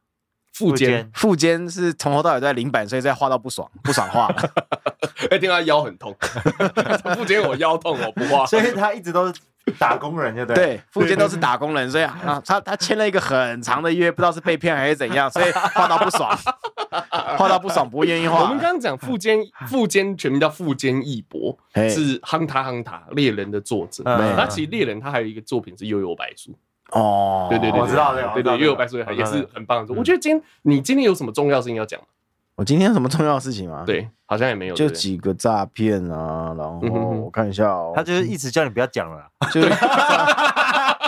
[0.53, 1.11] 富坚。
[1.15, 4.29] 富坚是从头到尾都在领版税，在画到不爽，不爽画。
[5.31, 6.15] 哎，听他腰很痛。
[7.15, 8.47] 富坚我腰痛，我不画。
[8.47, 9.35] 所以他一直都是。
[9.79, 16.35] 打工人就对，对，富坚都是打工人，所以啊，他他签了一个很长的约，不知道是被骗还是怎样，所以画到不爽，
[17.37, 18.41] 画到不爽不愿意画。
[18.41, 24.03] 我们刚刚讲富坚，富坚全名叫富坚义博，是《亨塔亨塔》猎人的作者。
[24.05, 26.51] 那其实猎人他还有一个作品是《悠悠白书》
[26.93, 29.95] 哦，对对对，我知道，对对，《又有白书》也是很棒的。
[29.95, 32.07] 我觉得今天你今天有什么重要事情要讲吗？
[32.57, 33.85] 我今天有什么重要的事情吗？
[33.87, 36.81] 对，好像也没有，就几个诈骗啊，然后
[37.23, 39.63] 我看一下哦，他就是一直叫你不要讲了， 就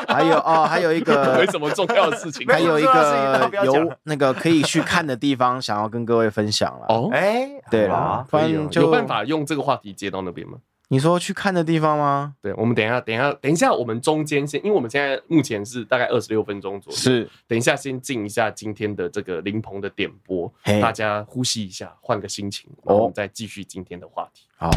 [0.06, 10.58] 还有哦， 还有一个没什么重要的事情，还有一个有那个可以去看的地方，想要跟各位分享了哦，哎，对了，反正有办法用这个话题接到那边吗？
[10.92, 12.34] 你说去看的地方吗？
[12.42, 24.48] 对，我们等一下，等一下，等一下，我们中间先，因为我们现在目前是大概二十六分钟左右，是，等一下先进一下今天的这个林鹏的点播，大家呼吸一下，换个心情，然后我们再继续今天的话题。
[24.56, 24.68] 好，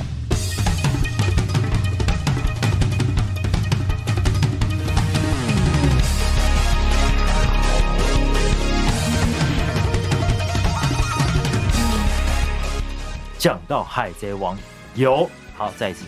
[13.40, 14.56] 讲到海贼王。
[14.96, 16.06] 有好，再一次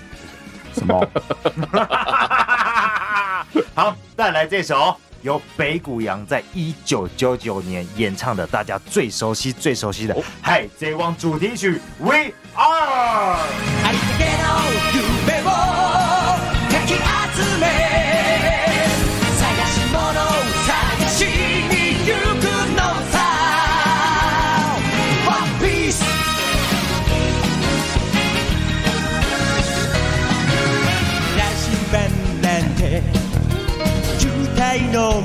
[0.74, 0.80] 谢谢。
[0.80, 1.08] 什么？
[3.76, 13.38] 好，带来这首由北谷洋在一九九九年演唱的，大家最熟悉、最熟悉的《海贼王》主题曲《We Are》。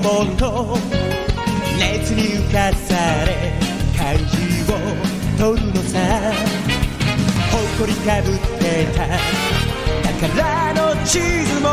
[0.02, 0.76] もの
[1.78, 3.52] 熱に浮かされ
[3.96, 4.74] 汉字を
[5.38, 6.32] 取るのさ。
[7.50, 9.08] 誇りかぶってた
[10.28, 11.68] 宝の地図も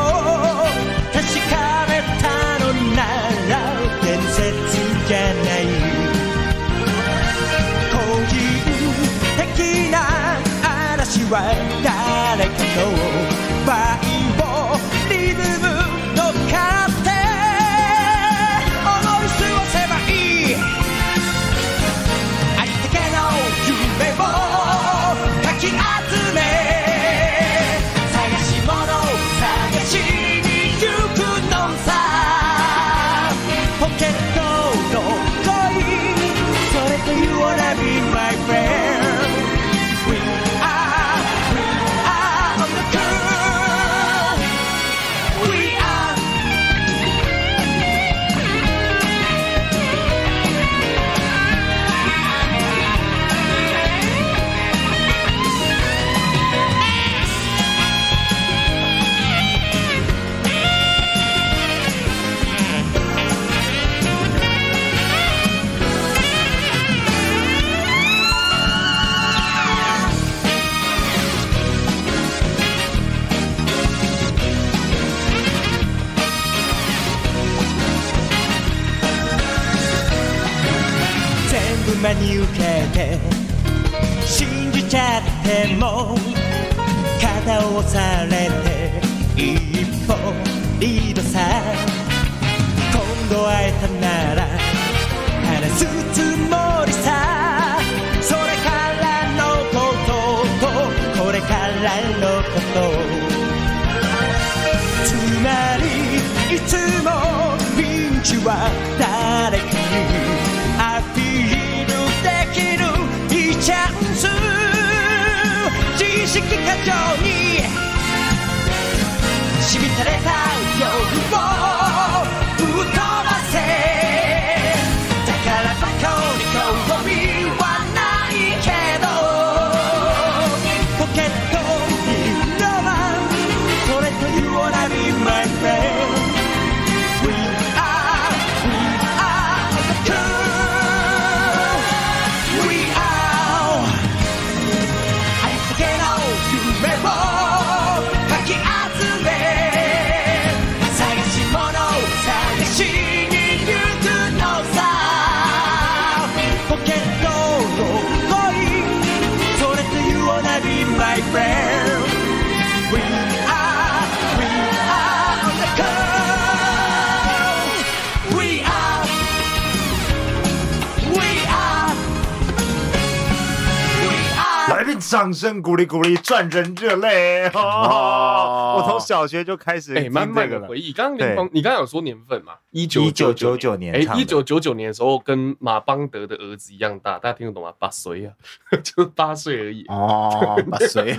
[175.10, 178.76] 掌声鼓励鼓励，赚人热泪哦！
[178.78, 180.91] 我从小学就开始哎，满满的回忆。
[180.91, 182.54] 刚刚林峰，你刚刚有说年份嘛？
[182.72, 187.72] 一九一九九九年，哎，一九九九年的时候，跟马邦德的儿子一样大，大家听得懂吗？
[187.80, 188.34] 八岁啊，
[188.84, 189.86] 就八岁而已。
[189.88, 191.17] 哦，八岁，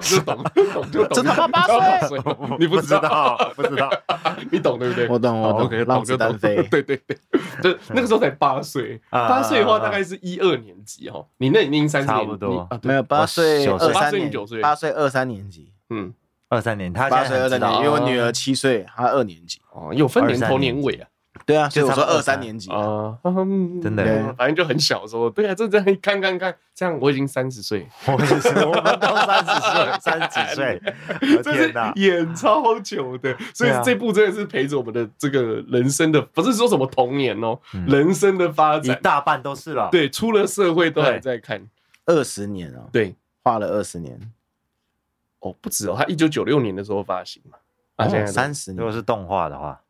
[0.00, 1.12] 就 懂，懂就懂。
[1.12, 1.48] 真的吗？
[1.48, 1.66] 八
[2.08, 2.18] 岁？
[2.58, 3.52] 你不知道？
[3.54, 3.90] 不知道？
[4.50, 5.06] 你懂对不对？
[5.08, 5.70] 我懂，我懂。
[5.86, 6.62] 让子弹飞。
[6.70, 7.16] 对对对，
[7.62, 11.26] 就那个时候才八岁，八岁的话大概是一二年级哦。
[11.36, 12.66] 你那已经三年，差不多。
[12.82, 15.72] 没有八岁，二三年，九岁，八岁二三年级。
[15.90, 16.12] 嗯，
[16.48, 19.60] 二三年，他八岁二三年，因为我女儿七岁，她二年级。
[19.72, 21.08] 哦，有分年头年尾啊。
[21.44, 23.18] 对啊，所以我说二三年级啊，
[23.82, 25.28] 真的，反正就很小的时候。
[25.28, 28.28] 对啊，这这样看看看，这样我已经三十岁， 我们
[29.00, 30.80] 都三十岁， 三十几岁，
[31.42, 39.88] 这是演超久的，所以这部真的是陪着我们的这个人生的，不是说什么童年哦，人生的发展一大半都是了。
[39.90, 41.60] 对，出了社会都还在看，
[42.06, 44.18] 二十年哦，对，画了二十年，
[45.40, 47.58] 哦，不止哦，他一九九六年的时候发行嘛，
[47.96, 49.80] 啊，现在三十年，如果是动画的话。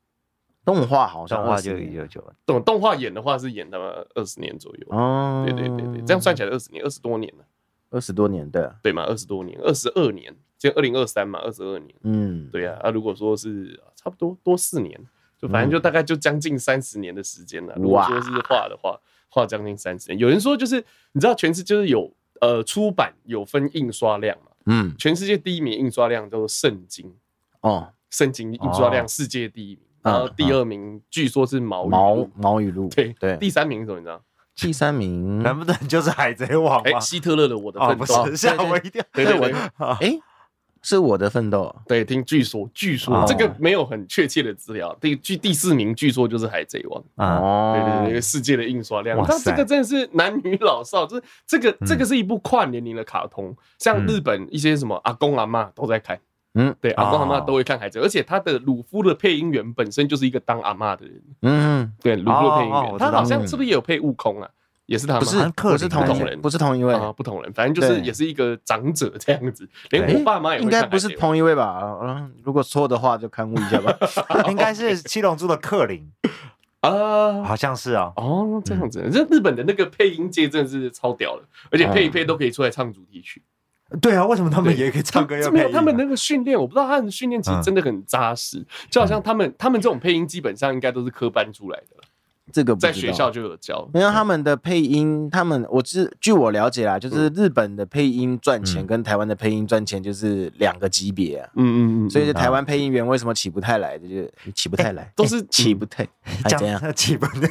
[0.64, 4.87] 动画好像动画就一九九，动动画演的话是演他们二十年左右。
[4.90, 7.44] 哦，对对对对，这样算起来二十年，二十多年了，
[7.90, 14.96] 二十多年，对啊，对嘛，二十多年，二十二年，今天二零二三嘛，二十二年，嗯，对啊，啊，如果说是差不多多四年，
[15.37, 17.75] 就反正就大概就将近三十年的时间了。
[17.75, 18.96] 如果说是画的话，
[19.33, 20.18] 画将近三十年。
[20.18, 20.77] 有人说就是
[21.12, 27.11] 你知道，全世界就是有呃出版有分印刷量嘛，嗯，全世界第一名印刷量叫做圣经
[27.62, 29.79] 哦，圣经印刷量世界第一名。
[30.03, 33.37] 然后第二名据说是毛毛毛语录，对对。
[33.37, 33.99] 第三名是什么？
[34.01, 34.21] 你知道？
[34.57, 36.83] 第三名难不成就是海贼王？
[36.83, 39.03] 哎，希特勒的我的奋斗，吓我一跳。
[39.12, 40.18] 对对对，哎，
[40.83, 41.75] 是我的奋斗。
[41.87, 44.95] 对，听据说，据说这个没有很确切的资料。
[45.01, 47.03] 第据第四名据说就是海贼王。
[47.16, 49.23] 哦，对对对，世界的印刷量。
[49.25, 56.18] 它这个真的是男女老少，就是这个这个是一部跨年龄的卡通，像日本一些什么阿公阿妈都在看。
[56.55, 61.23] 嗯，对，阿公阿妈都会看海贼，而且他的鲁夫的配音员本身就是一个当阿妈的人。
[61.40, 64.51] 嗯，对，鲁夫的配音员，他好像是不是也有配悟空啊？
[64.87, 65.21] 也是他吗？
[65.21, 69.68] 不是，不是同人，不是同一位啊，不同人，反正就是也是一个长者这样子。
[69.90, 71.81] 连我爸妈也应该不是同一位吧？
[72.03, 73.97] 嗯，如果错的话就勘误一下吧。
[74.51, 76.11] 应该是七龙珠的克林
[76.81, 78.12] 啊，好像是啊。
[78.16, 83.42] 哦，这样子，这日本的那个配音界真的是超屌的，而且配一配都可以出来唱主题曲。
[84.01, 85.37] 对啊，为什么他们也可以唱歌？
[85.51, 88.64] 没有他们那个训练，我不知道他们的训练其实真的很扎实。
[88.90, 91.97] 就好像他们他们这种配音基本上应该都是科班出来的，
[92.53, 93.88] 这个在学校就有教。
[93.95, 101.49] 没有他们的配音，他们我是据我了解啦，就是日本的配音赚钱跟台湾的配音赚钱就是两个级别啊。
[101.57, 102.11] 嗯嗯嗯。
[102.11, 103.99] 所以就台湾配音员为什么起不太来？
[103.99, 106.07] 就是起不太来，都是起不太。
[106.47, 107.49] 讲这 样起不太。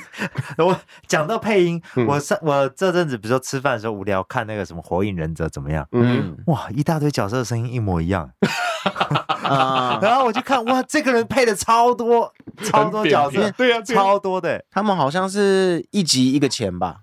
[0.58, 5.88] 我讲到配音，我上我这阵子比如说吃饭的时候无聊看那个什么《火影忍者》怎么样？
[5.92, 6.38] 嗯。
[6.48, 8.32] 哇，一大堆角色的声音一模一样。
[10.02, 12.32] 然后我就看，哇，这个人配的超多，
[12.64, 14.64] 超多角色，对啊，超多的。
[14.72, 16.98] 他们好像是一集一个钱吧？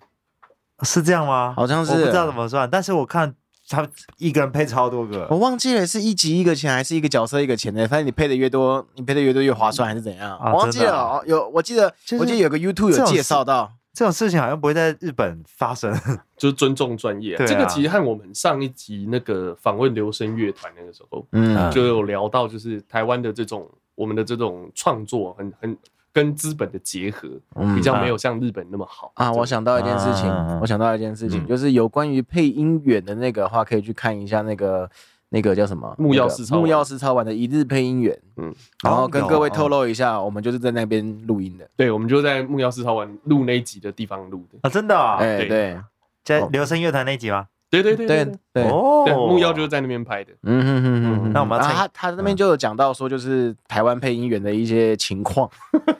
[0.82, 1.52] 是这样吗？
[1.56, 2.68] 好像是，我不知道怎么算。
[2.70, 3.34] 但是我看
[3.68, 7.86] 他一个人配超多个，我忘记了是一集一个钱还是一个角色一个钱的。
[7.86, 10.38] 反正你配的越多，你配的越多越划算，还是怎样？
[10.40, 11.22] 我忘记了。
[11.26, 13.72] 有，我记得，我记得有个 YouTube 有介绍到。
[13.92, 15.92] 这种事情好像不会在日本发生，
[16.36, 17.36] 就是尊重专业。
[17.38, 25.76] 这个其实和我们上一集那个访问流声乐团那个时候，嗯，就有聊到，就是台湾的这种我们的这种创作很很
[26.12, 27.28] 跟资本的结合，
[27.74, 29.32] 比较没有像日本那么好啊。
[29.32, 30.30] 我想到一件事情，
[30.60, 34.88] 我想到一件事情，就是有关于配音员的那个话，可以去看一下那个。
[35.30, 35.94] 那个叫什么？
[35.98, 41.68] 木曜四超玩，木曜四超玩的一日配音员，嗯，然后跟各位透露一下，我们就是在那边录音的。
[41.76, 45.16] 对，我们就在木曜四超玩录那一集的地方录的啊，真的啊？
[45.20, 45.78] 哎，对，
[46.24, 47.46] 在流声乐团那一集吗？
[47.70, 48.24] 对对对对
[48.54, 50.32] 对哦，木曜就是在那边拍的。
[50.44, 55.46] 嗯哼哼哼，那我们他他那边就有讲到说，就是台湾配音员的一些情况，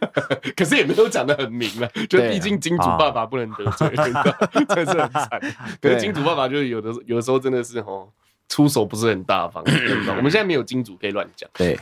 [0.57, 5.29] 可是也没有讲的很明啊，就毕竟金主爸爸不能得罪，真的是很惨。
[5.83, 8.09] 可是金主爸爸就是有的有的时候真的是哦，
[8.49, 9.63] 出手不是很大方。
[10.17, 11.79] 我们现在没有金主可以乱讲，对，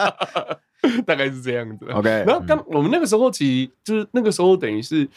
[1.06, 1.86] 大概是这样子。
[1.92, 5.08] OK，然后刚我们那个时候其实就是那个时候等于是。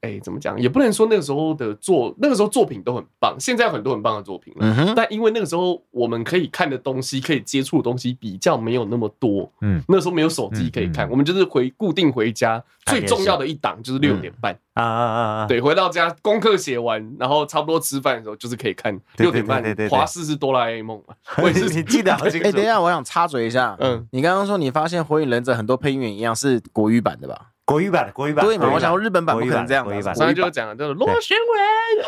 [0.00, 0.60] 哎、欸，怎么讲？
[0.60, 3.36] 也不能说那个时候的作，那个时候作品都很棒。
[3.38, 9.50] 现在有很多很棒的作品了，嗯、哼但因为那个时候我们可以看的东西、可以接触的东西比较没有那么多。
[9.60, 15.46] 嗯，那个时候没有手机可以看，嗯嗯、我们就是回固定回家最重要的一档就是六点半啊啊啊啊！
[15.46, 19.62] 对，回到家功课写完，然后差不多吃饭的时候就是可以看六点半。
[19.90, 21.14] 华视是哆啦 A 梦嘛？
[21.42, 22.46] 我也是你记得好清楚。
[22.48, 23.76] 哎，等一下，我想插嘴一下。
[23.80, 27.48] 嗯，你刚刚说你发现《火影忍者》很多配音员一样是国语版的吧？
[27.68, 28.70] 国语版的，国语版对嘛？
[28.72, 29.84] 我想说日本版不可能这样。
[30.14, 31.36] 上就讲就是螺旋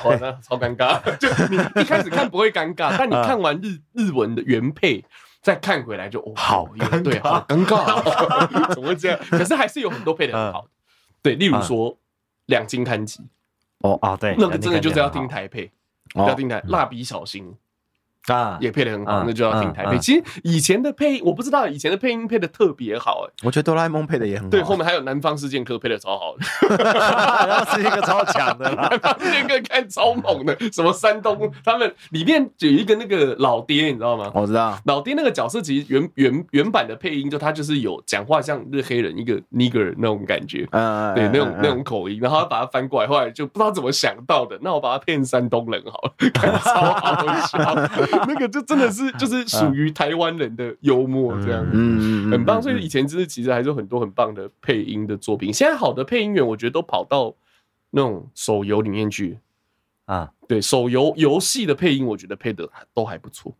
[0.03, 0.99] 丸，哇，那 超尴尬。
[1.19, 5.05] 就你一开始看不会尴尬， 但你看完日日文的原配，
[5.43, 6.67] 再看回来就哦，好
[7.05, 8.03] 对，好尴尬，
[8.73, 9.21] 怎么会这样？
[9.31, 10.69] 可是还是有很多配的很好的，
[11.21, 11.95] 对，例如说
[12.47, 13.21] 两津勘吉，
[13.81, 15.71] 哦啊，对，那个真的就是要听台配，
[16.15, 17.55] 要听台蜡笔小新。
[18.29, 19.99] 啊，也配得很好，那就要听台配。
[19.99, 24.51] 其实以前的配，我不知道以前的配音配的特别好，哎，我觉得哆啦 A 梦配的也很好。
[24.51, 30.57] 对，后面还有南方四剑客配的超好的， 南方四剑客超强的，南方四剑客看超猛的。
[30.73, 34.31] 什么山东，他们里面有一个那个老爹，你知道吗？
[34.35, 48.10] 我知道，老爹那个角色其实原原原版的配音，就他就是有讲话像日黑人一个 nigger 那种感觉，嗯，对，那种那种口音，然后他把它翻过来，后来就不知道怎么想到的，那我把它配成山东人好了， 看超好笑。
[48.29, 52.61] 那个就真的是 就是属于台湾人的幽默这样，嗯，很棒。
[52.63, 55.53] 所以以前就是其实还是有很多很棒的配音的作品。
[55.53, 57.35] 现在好的配音员，我觉得都跑到
[57.91, 59.39] 那种手游里面去
[60.07, 60.31] 啊。
[60.49, 63.55] 对，手游游戏的配音，我觉得配的都还不错。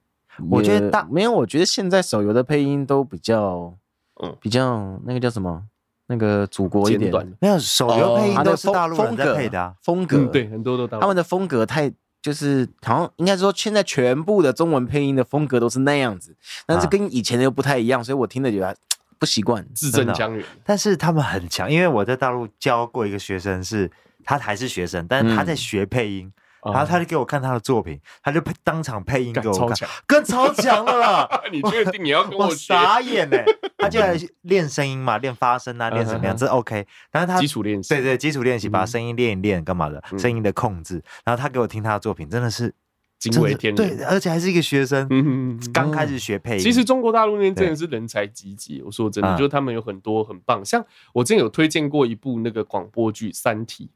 [0.51, 3.75] 我觉得大没有，我觉得现在手游的配音都比较，
[4.23, 5.63] 嗯，比较那个叫什么，
[6.07, 7.13] 那个祖国一点。
[7.41, 11.01] 没有手游配音都是大陆人在配的啊风格，对，很多都大陆。
[11.01, 11.93] 他们的风格太。
[12.23, 18.77] 就是好像应该说，现在全部的中文配音的风格都是那样子，但是跟以前的又不太一样，所以我听着觉得
[19.19, 20.45] 不习惯，字正腔圆。
[20.65, 23.91] 但是他们很强，因为我在大陆教过一个学生是，是
[24.25, 26.27] 他还是学生，但是他在学配音。
[26.27, 26.33] 嗯
[26.63, 31.29] 然后他就给我看他的作品，他就配当场配音给我看，更超强了啦！
[31.51, 33.39] 你确定你要跟我傻眼呢？
[33.79, 36.37] 他就来练声音嘛，练发声啊，练什么样？
[36.37, 36.87] 这 OK。
[37.11, 40.03] 但是他基础练习，对对，基础练习，把声音练一练，干嘛的？
[40.19, 41.03] 声音的控制。
[41.25, 42.75] 然后他给我听他的作品，真的是
[43.19, 43.97] 惊为天人。
[43.97, 45.09] 对，而且还是一个学生，
[45.73, 46.63] 刚开始学配音。
[46.63, 48.83] 其实中国大陆那边真的是人才济济。
[48.85, 50.85] 我说真的，就是他们有很多很棒，像
[51.15, 53.87] 我之前有推荐过一部那个广播剧《三体》。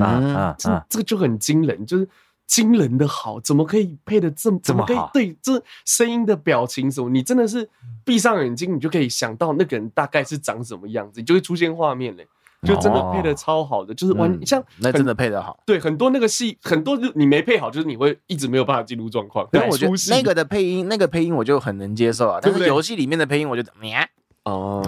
[0.00, 2.08] 啊啊，这这个就很惊人，就是
[2.46, 4.98] 惊人的好，怎么可以配的这么怎么可以？
[5.12, 7.68] 对，这声音的表情什么，你真的是
[8.04, 12.26] 闭上眼睛，你就可以想到那个人大概是长什么样子，你就会出现画面嘞，
[12.62, 15.58] 就真的配的超好的，就是完像那真的配的好。
[15.66, 19.48] 对，很多那个戏，很多你没配好，就是你会一直没有办法进入状况。
[19.50, 22.38] 但 我觉得那个的配音，那个配音我就很能接受啊。
[22.40, 23.96] 但是游戏里面的配音，我就咩
[24.44, 24.80] 哦，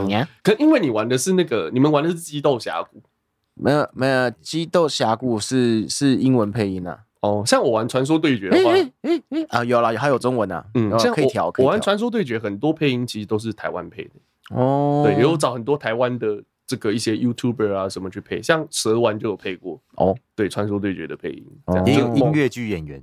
[0.44, 3.02] 可因为你玩的是那个，你们玩的是激斗峡谷。
[3.58, 7.00] 没有没有，激斗峡谷是是英文配音啊。
[7.20, 10.64] 哦，像我玩传说对决的话，哎哎哎啊，有啦，还有中文啊。
[10.74, 11.52] 嗯，这样可以调。
[11.58, 14.10] 我玩传说对决，很多配音其实都是台湾配的。
[14.54, 19.80] 哦，对，有找很多台湾的这个一些 YouTuber 啊什么去配，像蛇丸就有配过。
[19.96, 21.44] 哦，对，传说对决的配音，
[21.84, 23.02] 也有音乐剧演员。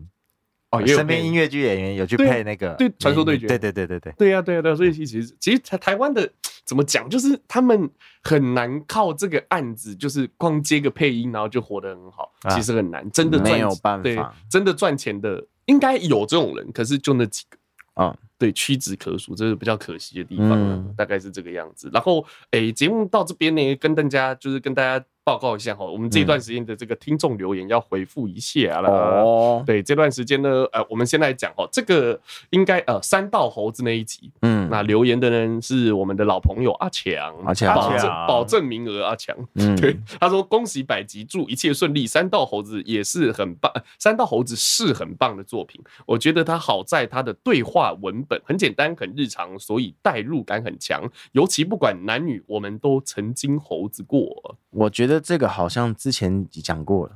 [0.75, 3.47] 哦，身边音乐剧演员有去配那个对传说对决。
[3.47, 4.13] 对对对对对。
[4.17, 6.29] 对呀对呀对，啊所以其实其实台台湾的。
[6.65, 7.07] 怎么讲？
[7.07, 7.87] 就是他们
[8.23, 12.33] 很难靠这个案子，就是光接个配音，然后就活得很好。
[12.49, 14.01] 其实很难，真的没有办法。
[14.01, 14.17] 对，
[14.49, 18.17] 真的赚钱的应该有这种人，可是就那几个啊。
[18.39, 20.95] 对，屈指可数，这是比较可惜的地方。
[20.97, 21.87] 大概是这个样子。
[21.93, 25.05] 然后，诶，节目到这边呢，跟大家就是跟大家。
[25.25, 28.89] 报告一下哈，我们这段时间的这个听众留言要回复一下了。
[28.89, 32.17] 哦，对，这段时间呢，呃，我们先来讲哈，这个
[32.51, 42.05] 应该呃三道猴子那一集，嗯，那留言的人是我们的老朋友阿强，阿强，保证保证名额阿强，嗯， 对，他说恭喜百集，祝一切顺利。
[42.05, 55.14] 三道猴子也是很棒，三道猴子是很棒的作品，我觉得他好在他的对话文本很简单很日常，所以代入感很强，尤其不管男女，我们都曾经猴子过，我觉得。
[55.19, 57.13] 这个好像之前讲过了，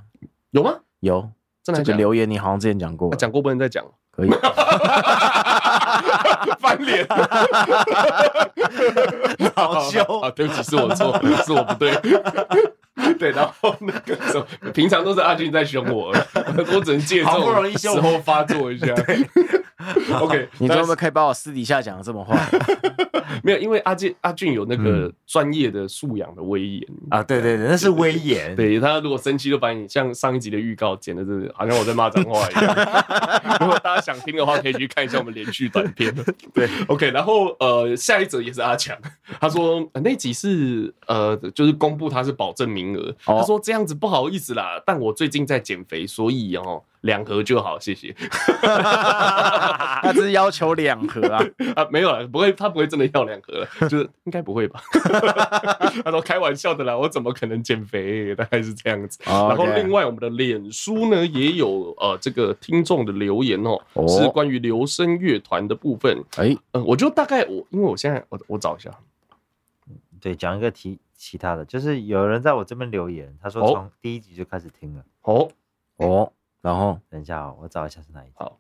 [0.52, 0.76] 有吗？
[1.00, 1.30] 有，
[1.64, 4.30] 这个留言你好像之前讲过，讲过不能再讲，可以。
[6.60, 7.06] 翻脸，
[9.56, 10.30] 好羞啊！
[10.32, 11.94] 对不起，是我错，是我不对。
[13.18, 16.14] 对，然后那个时候平常都是阿俊在凶我，
[16.74, 18.88] 我只能借这种时候发作一下。
[20.20, 22.38] OK， 你怎么可以把我私底下讲的这么坏？
[23.44, 28.56] 没有，因为阿俊阿俊有那个专业的素养的威严啊，对对对，那是威严。
[28.56, 32.66] 对，他如果生气，就把你像上一集的预告剪的，是好像我在骂脏话一样。
[33.62, 36.14] 如果大家想听的话，可以去看一下我们连续短片。
[36.54, 38.98] 对，OK，然后呃，下一则也是阿强，
[39.40, 46.84] 他说那集是呃，就是公布他是保证名额，他说这样子不好意思啦，但我最近在减肥，所以哦。
[47.02, 48.14] 两盒就好，谢谢。
[50.02, 51.44] 他只是要求两盒啊
[51.76, 54.82] 啊，没有了，不会，他不会真的要两盒了，就是应该不会吧？
[56.04, 58.34] 他说开玩笑的啦，我怎么可能减肥？
[58.36, 59.20] 大概是这样子。
[59.26, 66.24] 然后另外我们的脸书呢也有呃这个听众的留言哦，是关于留声乐团的部分。
[66.38, 68.92] 哎，嗯，我就大概我因为我现在我我找一下，
[70.20, 75.04] 对，讲一个题其他的，就是有人在我这边留言，他说从第一集就开始听了。
[75.24, 75.50] 哦
[75.98, 76.32] 哦。
[76.62, 78.34] 然后等一下哦，我找一下是哪一集。
[78.38, 78.58] 好，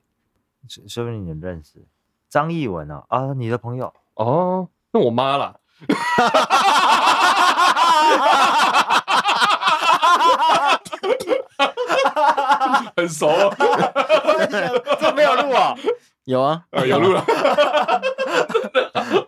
[0.67, 1.85] 说说不定你认识
[2.29, 5.55] 张艺文哦，啊，你的朋友哦，那我妈啦，
[12.95, 13.29] 很熟，
[14.99, 15.73] 这没有录啊？
[16.25, 17.23] 有啊，有录了。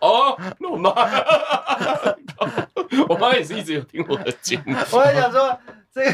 [0.00, 0.90] 哦，那我妈，
[3.08, 4.76] 我妈也是一直有听我的节目。
[4.92, 5.58] 我在想说，这个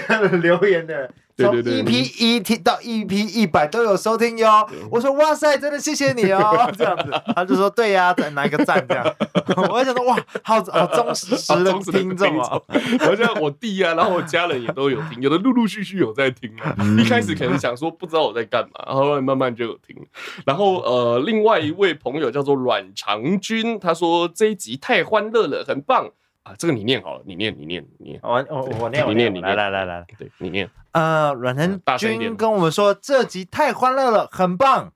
[0.41, 1.11] 留言的。
[1.41, 1.89] 从 EP
[2.19, 9.07] 一听到 EP 一百都有收听哟，我说哇塞，真的谢谢你哦， 这样子，他就说对呀，再拿一个赞这样，
[9.71, 11.31] 我就想说哇，好好忠实
[11.63, 12.61] 的听众啊，
[12.99, 19.97] 好像我弟啊，然后我家人也都有听，有的陆陆续续有在听啊，一开始可能想说不知道我在干嘛，后来慢慢就有听，
[20.45, 26.11] 然后呃，另外一位朋友叫做阮长君，他说这一集太欢乐了，很棒。
[26.49, 28.20] 啊，这个你念好了，你念，你念，你念。
[28.22, 29.42] 我我我念，你念，你念。
[29.42, 30.68] 来来来来，对，你念。
[30.92, 34.92] 呃，阮成军跟我们说，这集太欢乐了，很棒。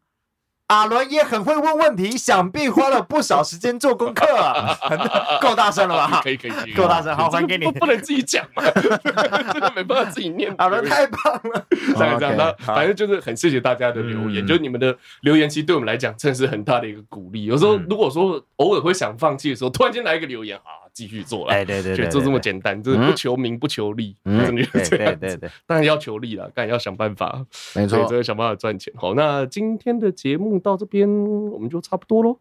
[0.69, 4.75] 阿伦也很会问问题，想必花了不少时间做功课啊，
[5.43, 6.23] 够大声了吧？
[6.25, 7.71] 可以可以，够大声，好，还给你。
[7.73, 8.63] 不能自己讲嘛，
[9.53, 10.55] 真的没办法自己念。
[10.57, 11.21] 阿伦太棒
[11.53, 17.45] 了， 这样这样，那反正就是很谢谢大家的留言，就是你们的留言，其实对我们来讲真的是很大的一个鼓励。
[17.45, 20.82] 有时候如果说偶尔会想放弃的时候，突然间来一个留言啊。
[20.93, 25.51] 继续做了，哎，对对对， 就这么简单，就是不求名不求利，真的是这样子。
[25.67, 28.93] 当然要求利了，当然要想办法，没错，这个想办法赚钱。
[28.97, 31.09] 好，那今天的节目到这边
[31.51, 32.39] 我们就差不多喽，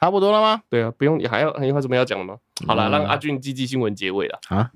[0.00, 0.62] 差不多了吗？
[0.68, 2.36] 对啊，不用，你还要还有什么要讲的吗？
[2.66, 4.70] 好了，让阿俊积极新闻结尾了啊，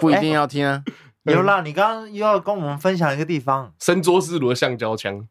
[0.00, 0.82] 不一定要听啊。
[1.24, 5.26] 有啦，你刚刚又要跟我们分享一个地方，伸桌式的橡胶枪。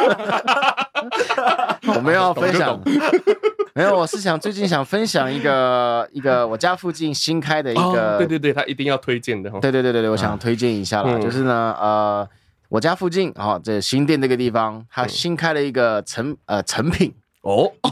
[1.96, 2.80] 我们要分享，
[3.74, 12.28] 没有，我是想最近想分享一个一个我家附近新开的一个，对对对，他一定要推荐的，对对对对对，我想推荐一下啦，就是呢，呃，
[12.68, 17.14] 我家附近啊，这新店这个地方，它新开了一个成呃成品。
[17.42, 17.72] 哦。
[17.82, 17.88] 一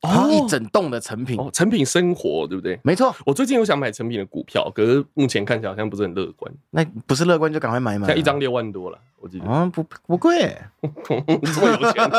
[0.00, 0.30] 栋。
[0.30, 2.78] 一整栋的成品，哦，成品生活，对不对？
[2.82, 6.50] 没错，我最近有想买成品的股票，可是目前看起来好像不是很乐观。
[6.70, 9.46] 那不是乐观就赶快买买，像一张六万多了，我记得。
[9.46, 12.10] 啊，不不贵，这么有钱，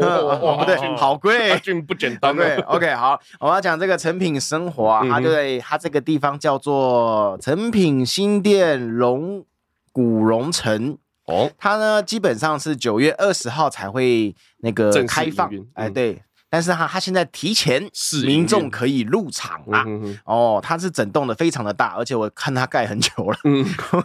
[0.00, 2.34] 哇， 不对，好贵，俊不简单。
[2.34, 9.44] 对，OK，好，我要讲这个成品生活啊，它对它这个地方叫做成品新店龙
[9.92, 10.96] 古龙城。
[11.26, 17.88] 哦，它呢基本上是九月二十号才会那个开放，哎，对，但是它它现在提前，
[18.24, 19.84] 民众可以入场啊。
[20.24, 23.64] 哦，它是整栋的非常的大，而且我看它盖很久了，嗯，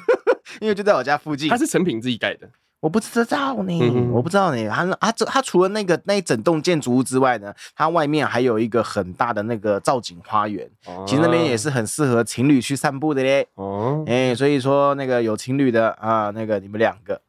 [0.61, 1.49] 因为就在我家附近。
[1.49, 2.49] 它是成品自己盖的，
[2.79, 4.69] 我不知道呢，我不知道呢。
[4.69, 10.69] 它它这它除了那个那一整栋建筑物之外呢，它外面还有一个很大的那个造景花园，
[11.05, 13.47] 其实那边也是很适合情侣去散步的嘞。
[13.55, 17.19] 哦，哎，所以说那个有情侣的啊，那个你们两个。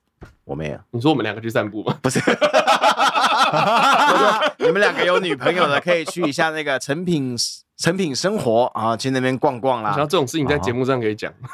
[0.45, 1.95] 我没有，你说我们两个去散步吗？
[2.01, 2.21] 不是，
[4.59, 7.37] 你们两个有女朋友的可以去一下那个成品
[7.77, 9.91] 成品生活啊，去那边逛逛啦。
[9.91, 11.31] 然后这种事情在节目上可以讲。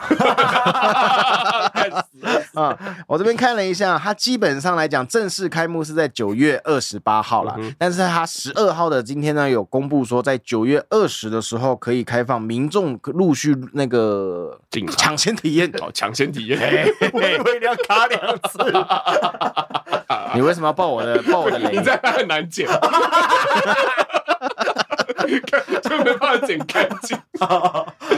[2.54, 14.58] 啊，我这边看了一下，它基本上来讲正式开幕是在九月二十八号了，但是它十二号的今天呢有公布说，在九月二十的时候可以开放民众陆续那个
[14.96, 16.58] 抢先体验，哦，抢先体验，
[17.12, 18.58] 我以为你要卡两次，
[20.34, 21.76] 你为什么要报我的报我的雷？
[21.76, 22.68] 你这样很难剪。
[25.28, 27.18] 就没办法剪干净。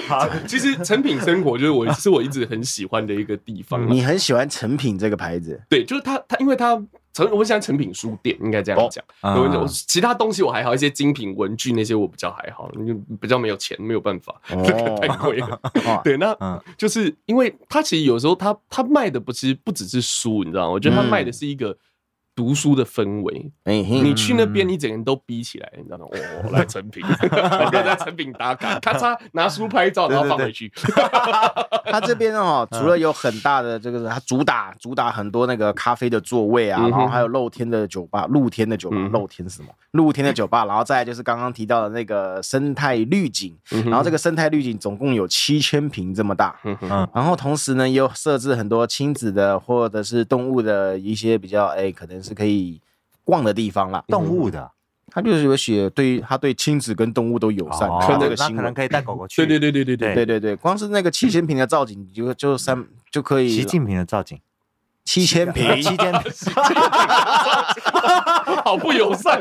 [0.09, 3.91] 好，其实成品生活就是我是我一直很喜欢的一个地方。
[3.91, 5.61] 你很喜欢成品这个牌子？
[5.69, 6.81] 对，就是它，它因为它
[7.13, 9.05] 成，我喜欢成品书店，应该这样讲。
[9.23, 15.61] 我、哦、其他东西我还好，一些精品文具那些我比较还好，就比较没有钱，没有办法，哦、太贵了。
[15.87, 16.37] 哦、对，那
[16.77, 20.71] 就是因为它其实有时候它它卖的不其实不只是书，你知道吗？
[20.71, 21.77] 我觉得它卖的是一个。
[22.37, 26.05] 读书的氛围，你去那边，你整个人都逼起来，你知道吗？
[26.12, 27.03] 哦， 来成品，
[27.72, 30.70] 在成品打卡，咔嚓拿书拍照，然后放回去。
[31.91, 39.68] 他这边哦，除了有很大的这个，他主打主打很多那个咖啡的座位啊，然后还有露天的酒吧，露天的酒吧，露天什么？
[39.93, 43.57] 露天的酒吧，然后再来就是刚刚提到的那个生态绿景，
[43.87, 46.55] 然后这个生态绿景总共有七千平这么大，
[47.14, 52.26] 然后同时呢，也有设置很多亲子的或者是动物的一些比较哎，可能。
[52.27, 52.81] 是可以
[53.24, 54.70] 逛的地方啦，动物的，
[55.11, 59.47] 他就是有写对，他对亲子跟动物都友善，看这个新闻，可能可以带狗狗去。
[59.47, 60.27] 对对对对对对。
[60.27, 63.49] 对对，光是那个七千平的造景，就就三就可以。
[63.49, 64.39] 习近平的造景。
[65.07, 66.33] 七千平，七千坪，
[68.65, 69.41] 好不友善。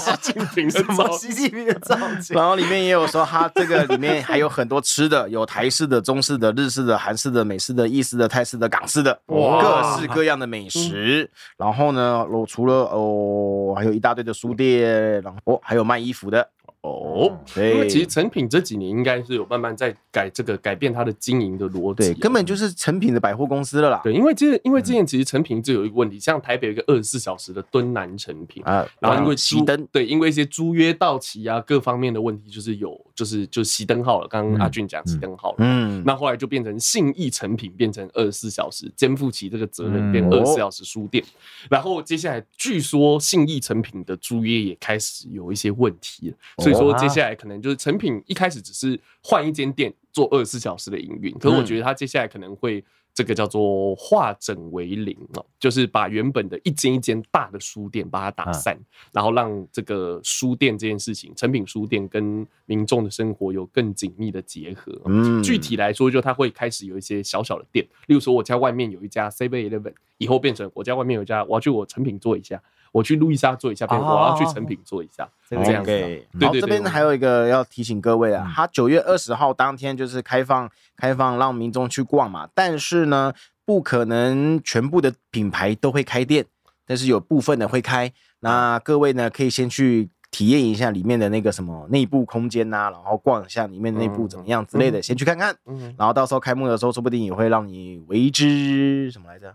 [0.00, 1.18] 习近平什么？
[1.18, 2.36] 习近平的造型。
[2.36, 11.28] 然后里面也有说，它这个里面还有很多吃的，有台式的、中式的、日式的、韩式的、美式的、意式的、泰式的、港式的，各式各样的美食。
[11.58, 16.48] 然后呢，我除了哦，还有一大堆的书店，然后哦，还有卖衣服的。
[16.84, 24.02] 哦，对，因为其实成品这几年应该是有慢慢在改这个改变它的经营的逻辑，对，根本就是成品的百货公司了啦。
[24.04, 34.28] 对，因为这因为之前其实成品就有一个问题，像台北有一个二十四小时的敦南成品啊，然后因为熄灯，对，因为一些租约到期啊，各方面的问题，就是有就是就熄灯号了。
[34.28, 41.24] 刚刚阿俊讲熄灯号了，嗯，那后来就变成信义成品变成二十四小时肩负起这个责任，变二十四小时书店。
[41.70, 46.74] 然后接下来据说信义成品的租约也开始有一些问题了，所以。
[46.74, 52.84] 说接下来可能就是成品一开始只是换一间店做二十四小时的营运，可是我觉得他接下来可能会
[53.14, 58.76] 这个叫做化整为零哦，就是把原本的一间一间大的书店把它打散，
[59.12, 64.92] 然后让这个书店这件事情，成品书店跟民众的生活有更紧密的结合。
[65.04, 72.60] 嗯，具体来说，就它会开始有一些小小的店，例如说我家外面有一家 Seven Eleven，以后变成我家外面有一家，我要去我成品做一下。
[72.94, 75.90] 我去路易莎做一下，我要去成品做一下，这样子。
[75.90, 76.60] 对对对。
[76.60, 83.32] 这边还有一个要提醒各位啊，他九月二十号当天就是开放开放让民众去逛嘛，但是呢，
[83.64, 86.46] 不可能全部的品牌都会开店，
[86.86, 88.12] 但是有部分的会开。
[88.38, 95.52] 那各位呢，可以先去体验一下里面的那个什么内部空间呐，然后逛一下里面内部怎么样之类的，先去看看。
[95.66, 99.52] 嗯然后到时候开幕的时候，说不定也会让你为之什么来着？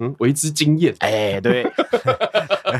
[0.00, 0.94] 嗯，为之惊艳。
[1.00, 1.64] 哎，对，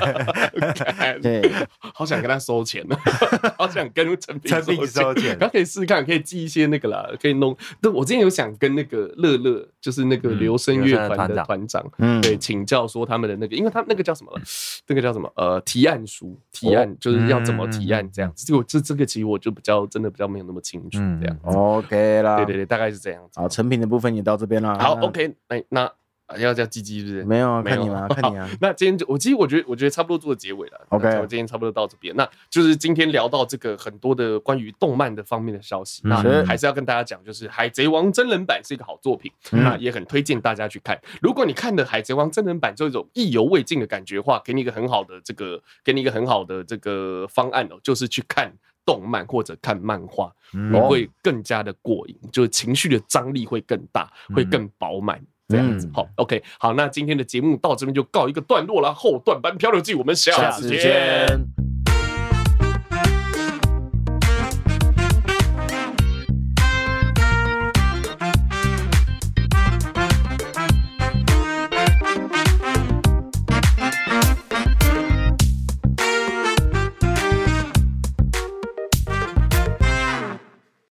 [1.21, 2.97] 对，好想跟他收钱呢，
[3.59, 4.53] 好想跟诚品
[4.87, 5.37] 收钱。
[5.39, 7.57] 他可以试试看，可以寄一些那个啦，可以弄。
[7.81, 14.33] 对，我之前有想跟那个乐乐，就是那个留声乐团的团长，嗯，对，请教说他们的那个，因为他那个叫什么，
[14.87, 18.47] 那个叫什么，呃，提案书，提案就是要怎么提案这样子。
[18.47, 21.43] 就这这个其实我就比较真的比较没有那么清楚这样子。
[21.47, 23.41] OK 啦，对对对，大概是这样子。
[23.41, 24.79] 好，成品的部分也到这边了。
[24.79, 25.91] 好，OK，哎，那。
[26.37, 27.24] 要叫鸡鸡是不是？
[27.24, 28.07] 没有啊， 看你啊？
[28.09, 28.49] 看你啊。
[28.61, 30.87] 那今天就我其实我觉得我觉得差不多做结尾了。
[30.91, 32.14] OK，我今天差不多到这边。
[32.16, 36.03] 那就是今天聊到这个很多的关于动漫的方面的消息。
[36.05, 41.01] 那还是要跟大家讲，就是《海贼王》真人版是一个好作品，那也很推荐大家去看。
[41.22, 48.53] 如果你看的《海贼王》真人版就一种意犹未尽的感觉的话，给你一个很好的这个，给你一个很好的这个方案哦，就是去看
[48.85, 55.20] 动漫或者看漫画，你会更加的过瘾，就是情绪的张力会更大，会更饱满。
[55.49, 58.92] 这样子，好，OK，好，那今天的节目到这边就告一个段落了。
[58.92, 61.26] 后段班漂流记，我们下次见。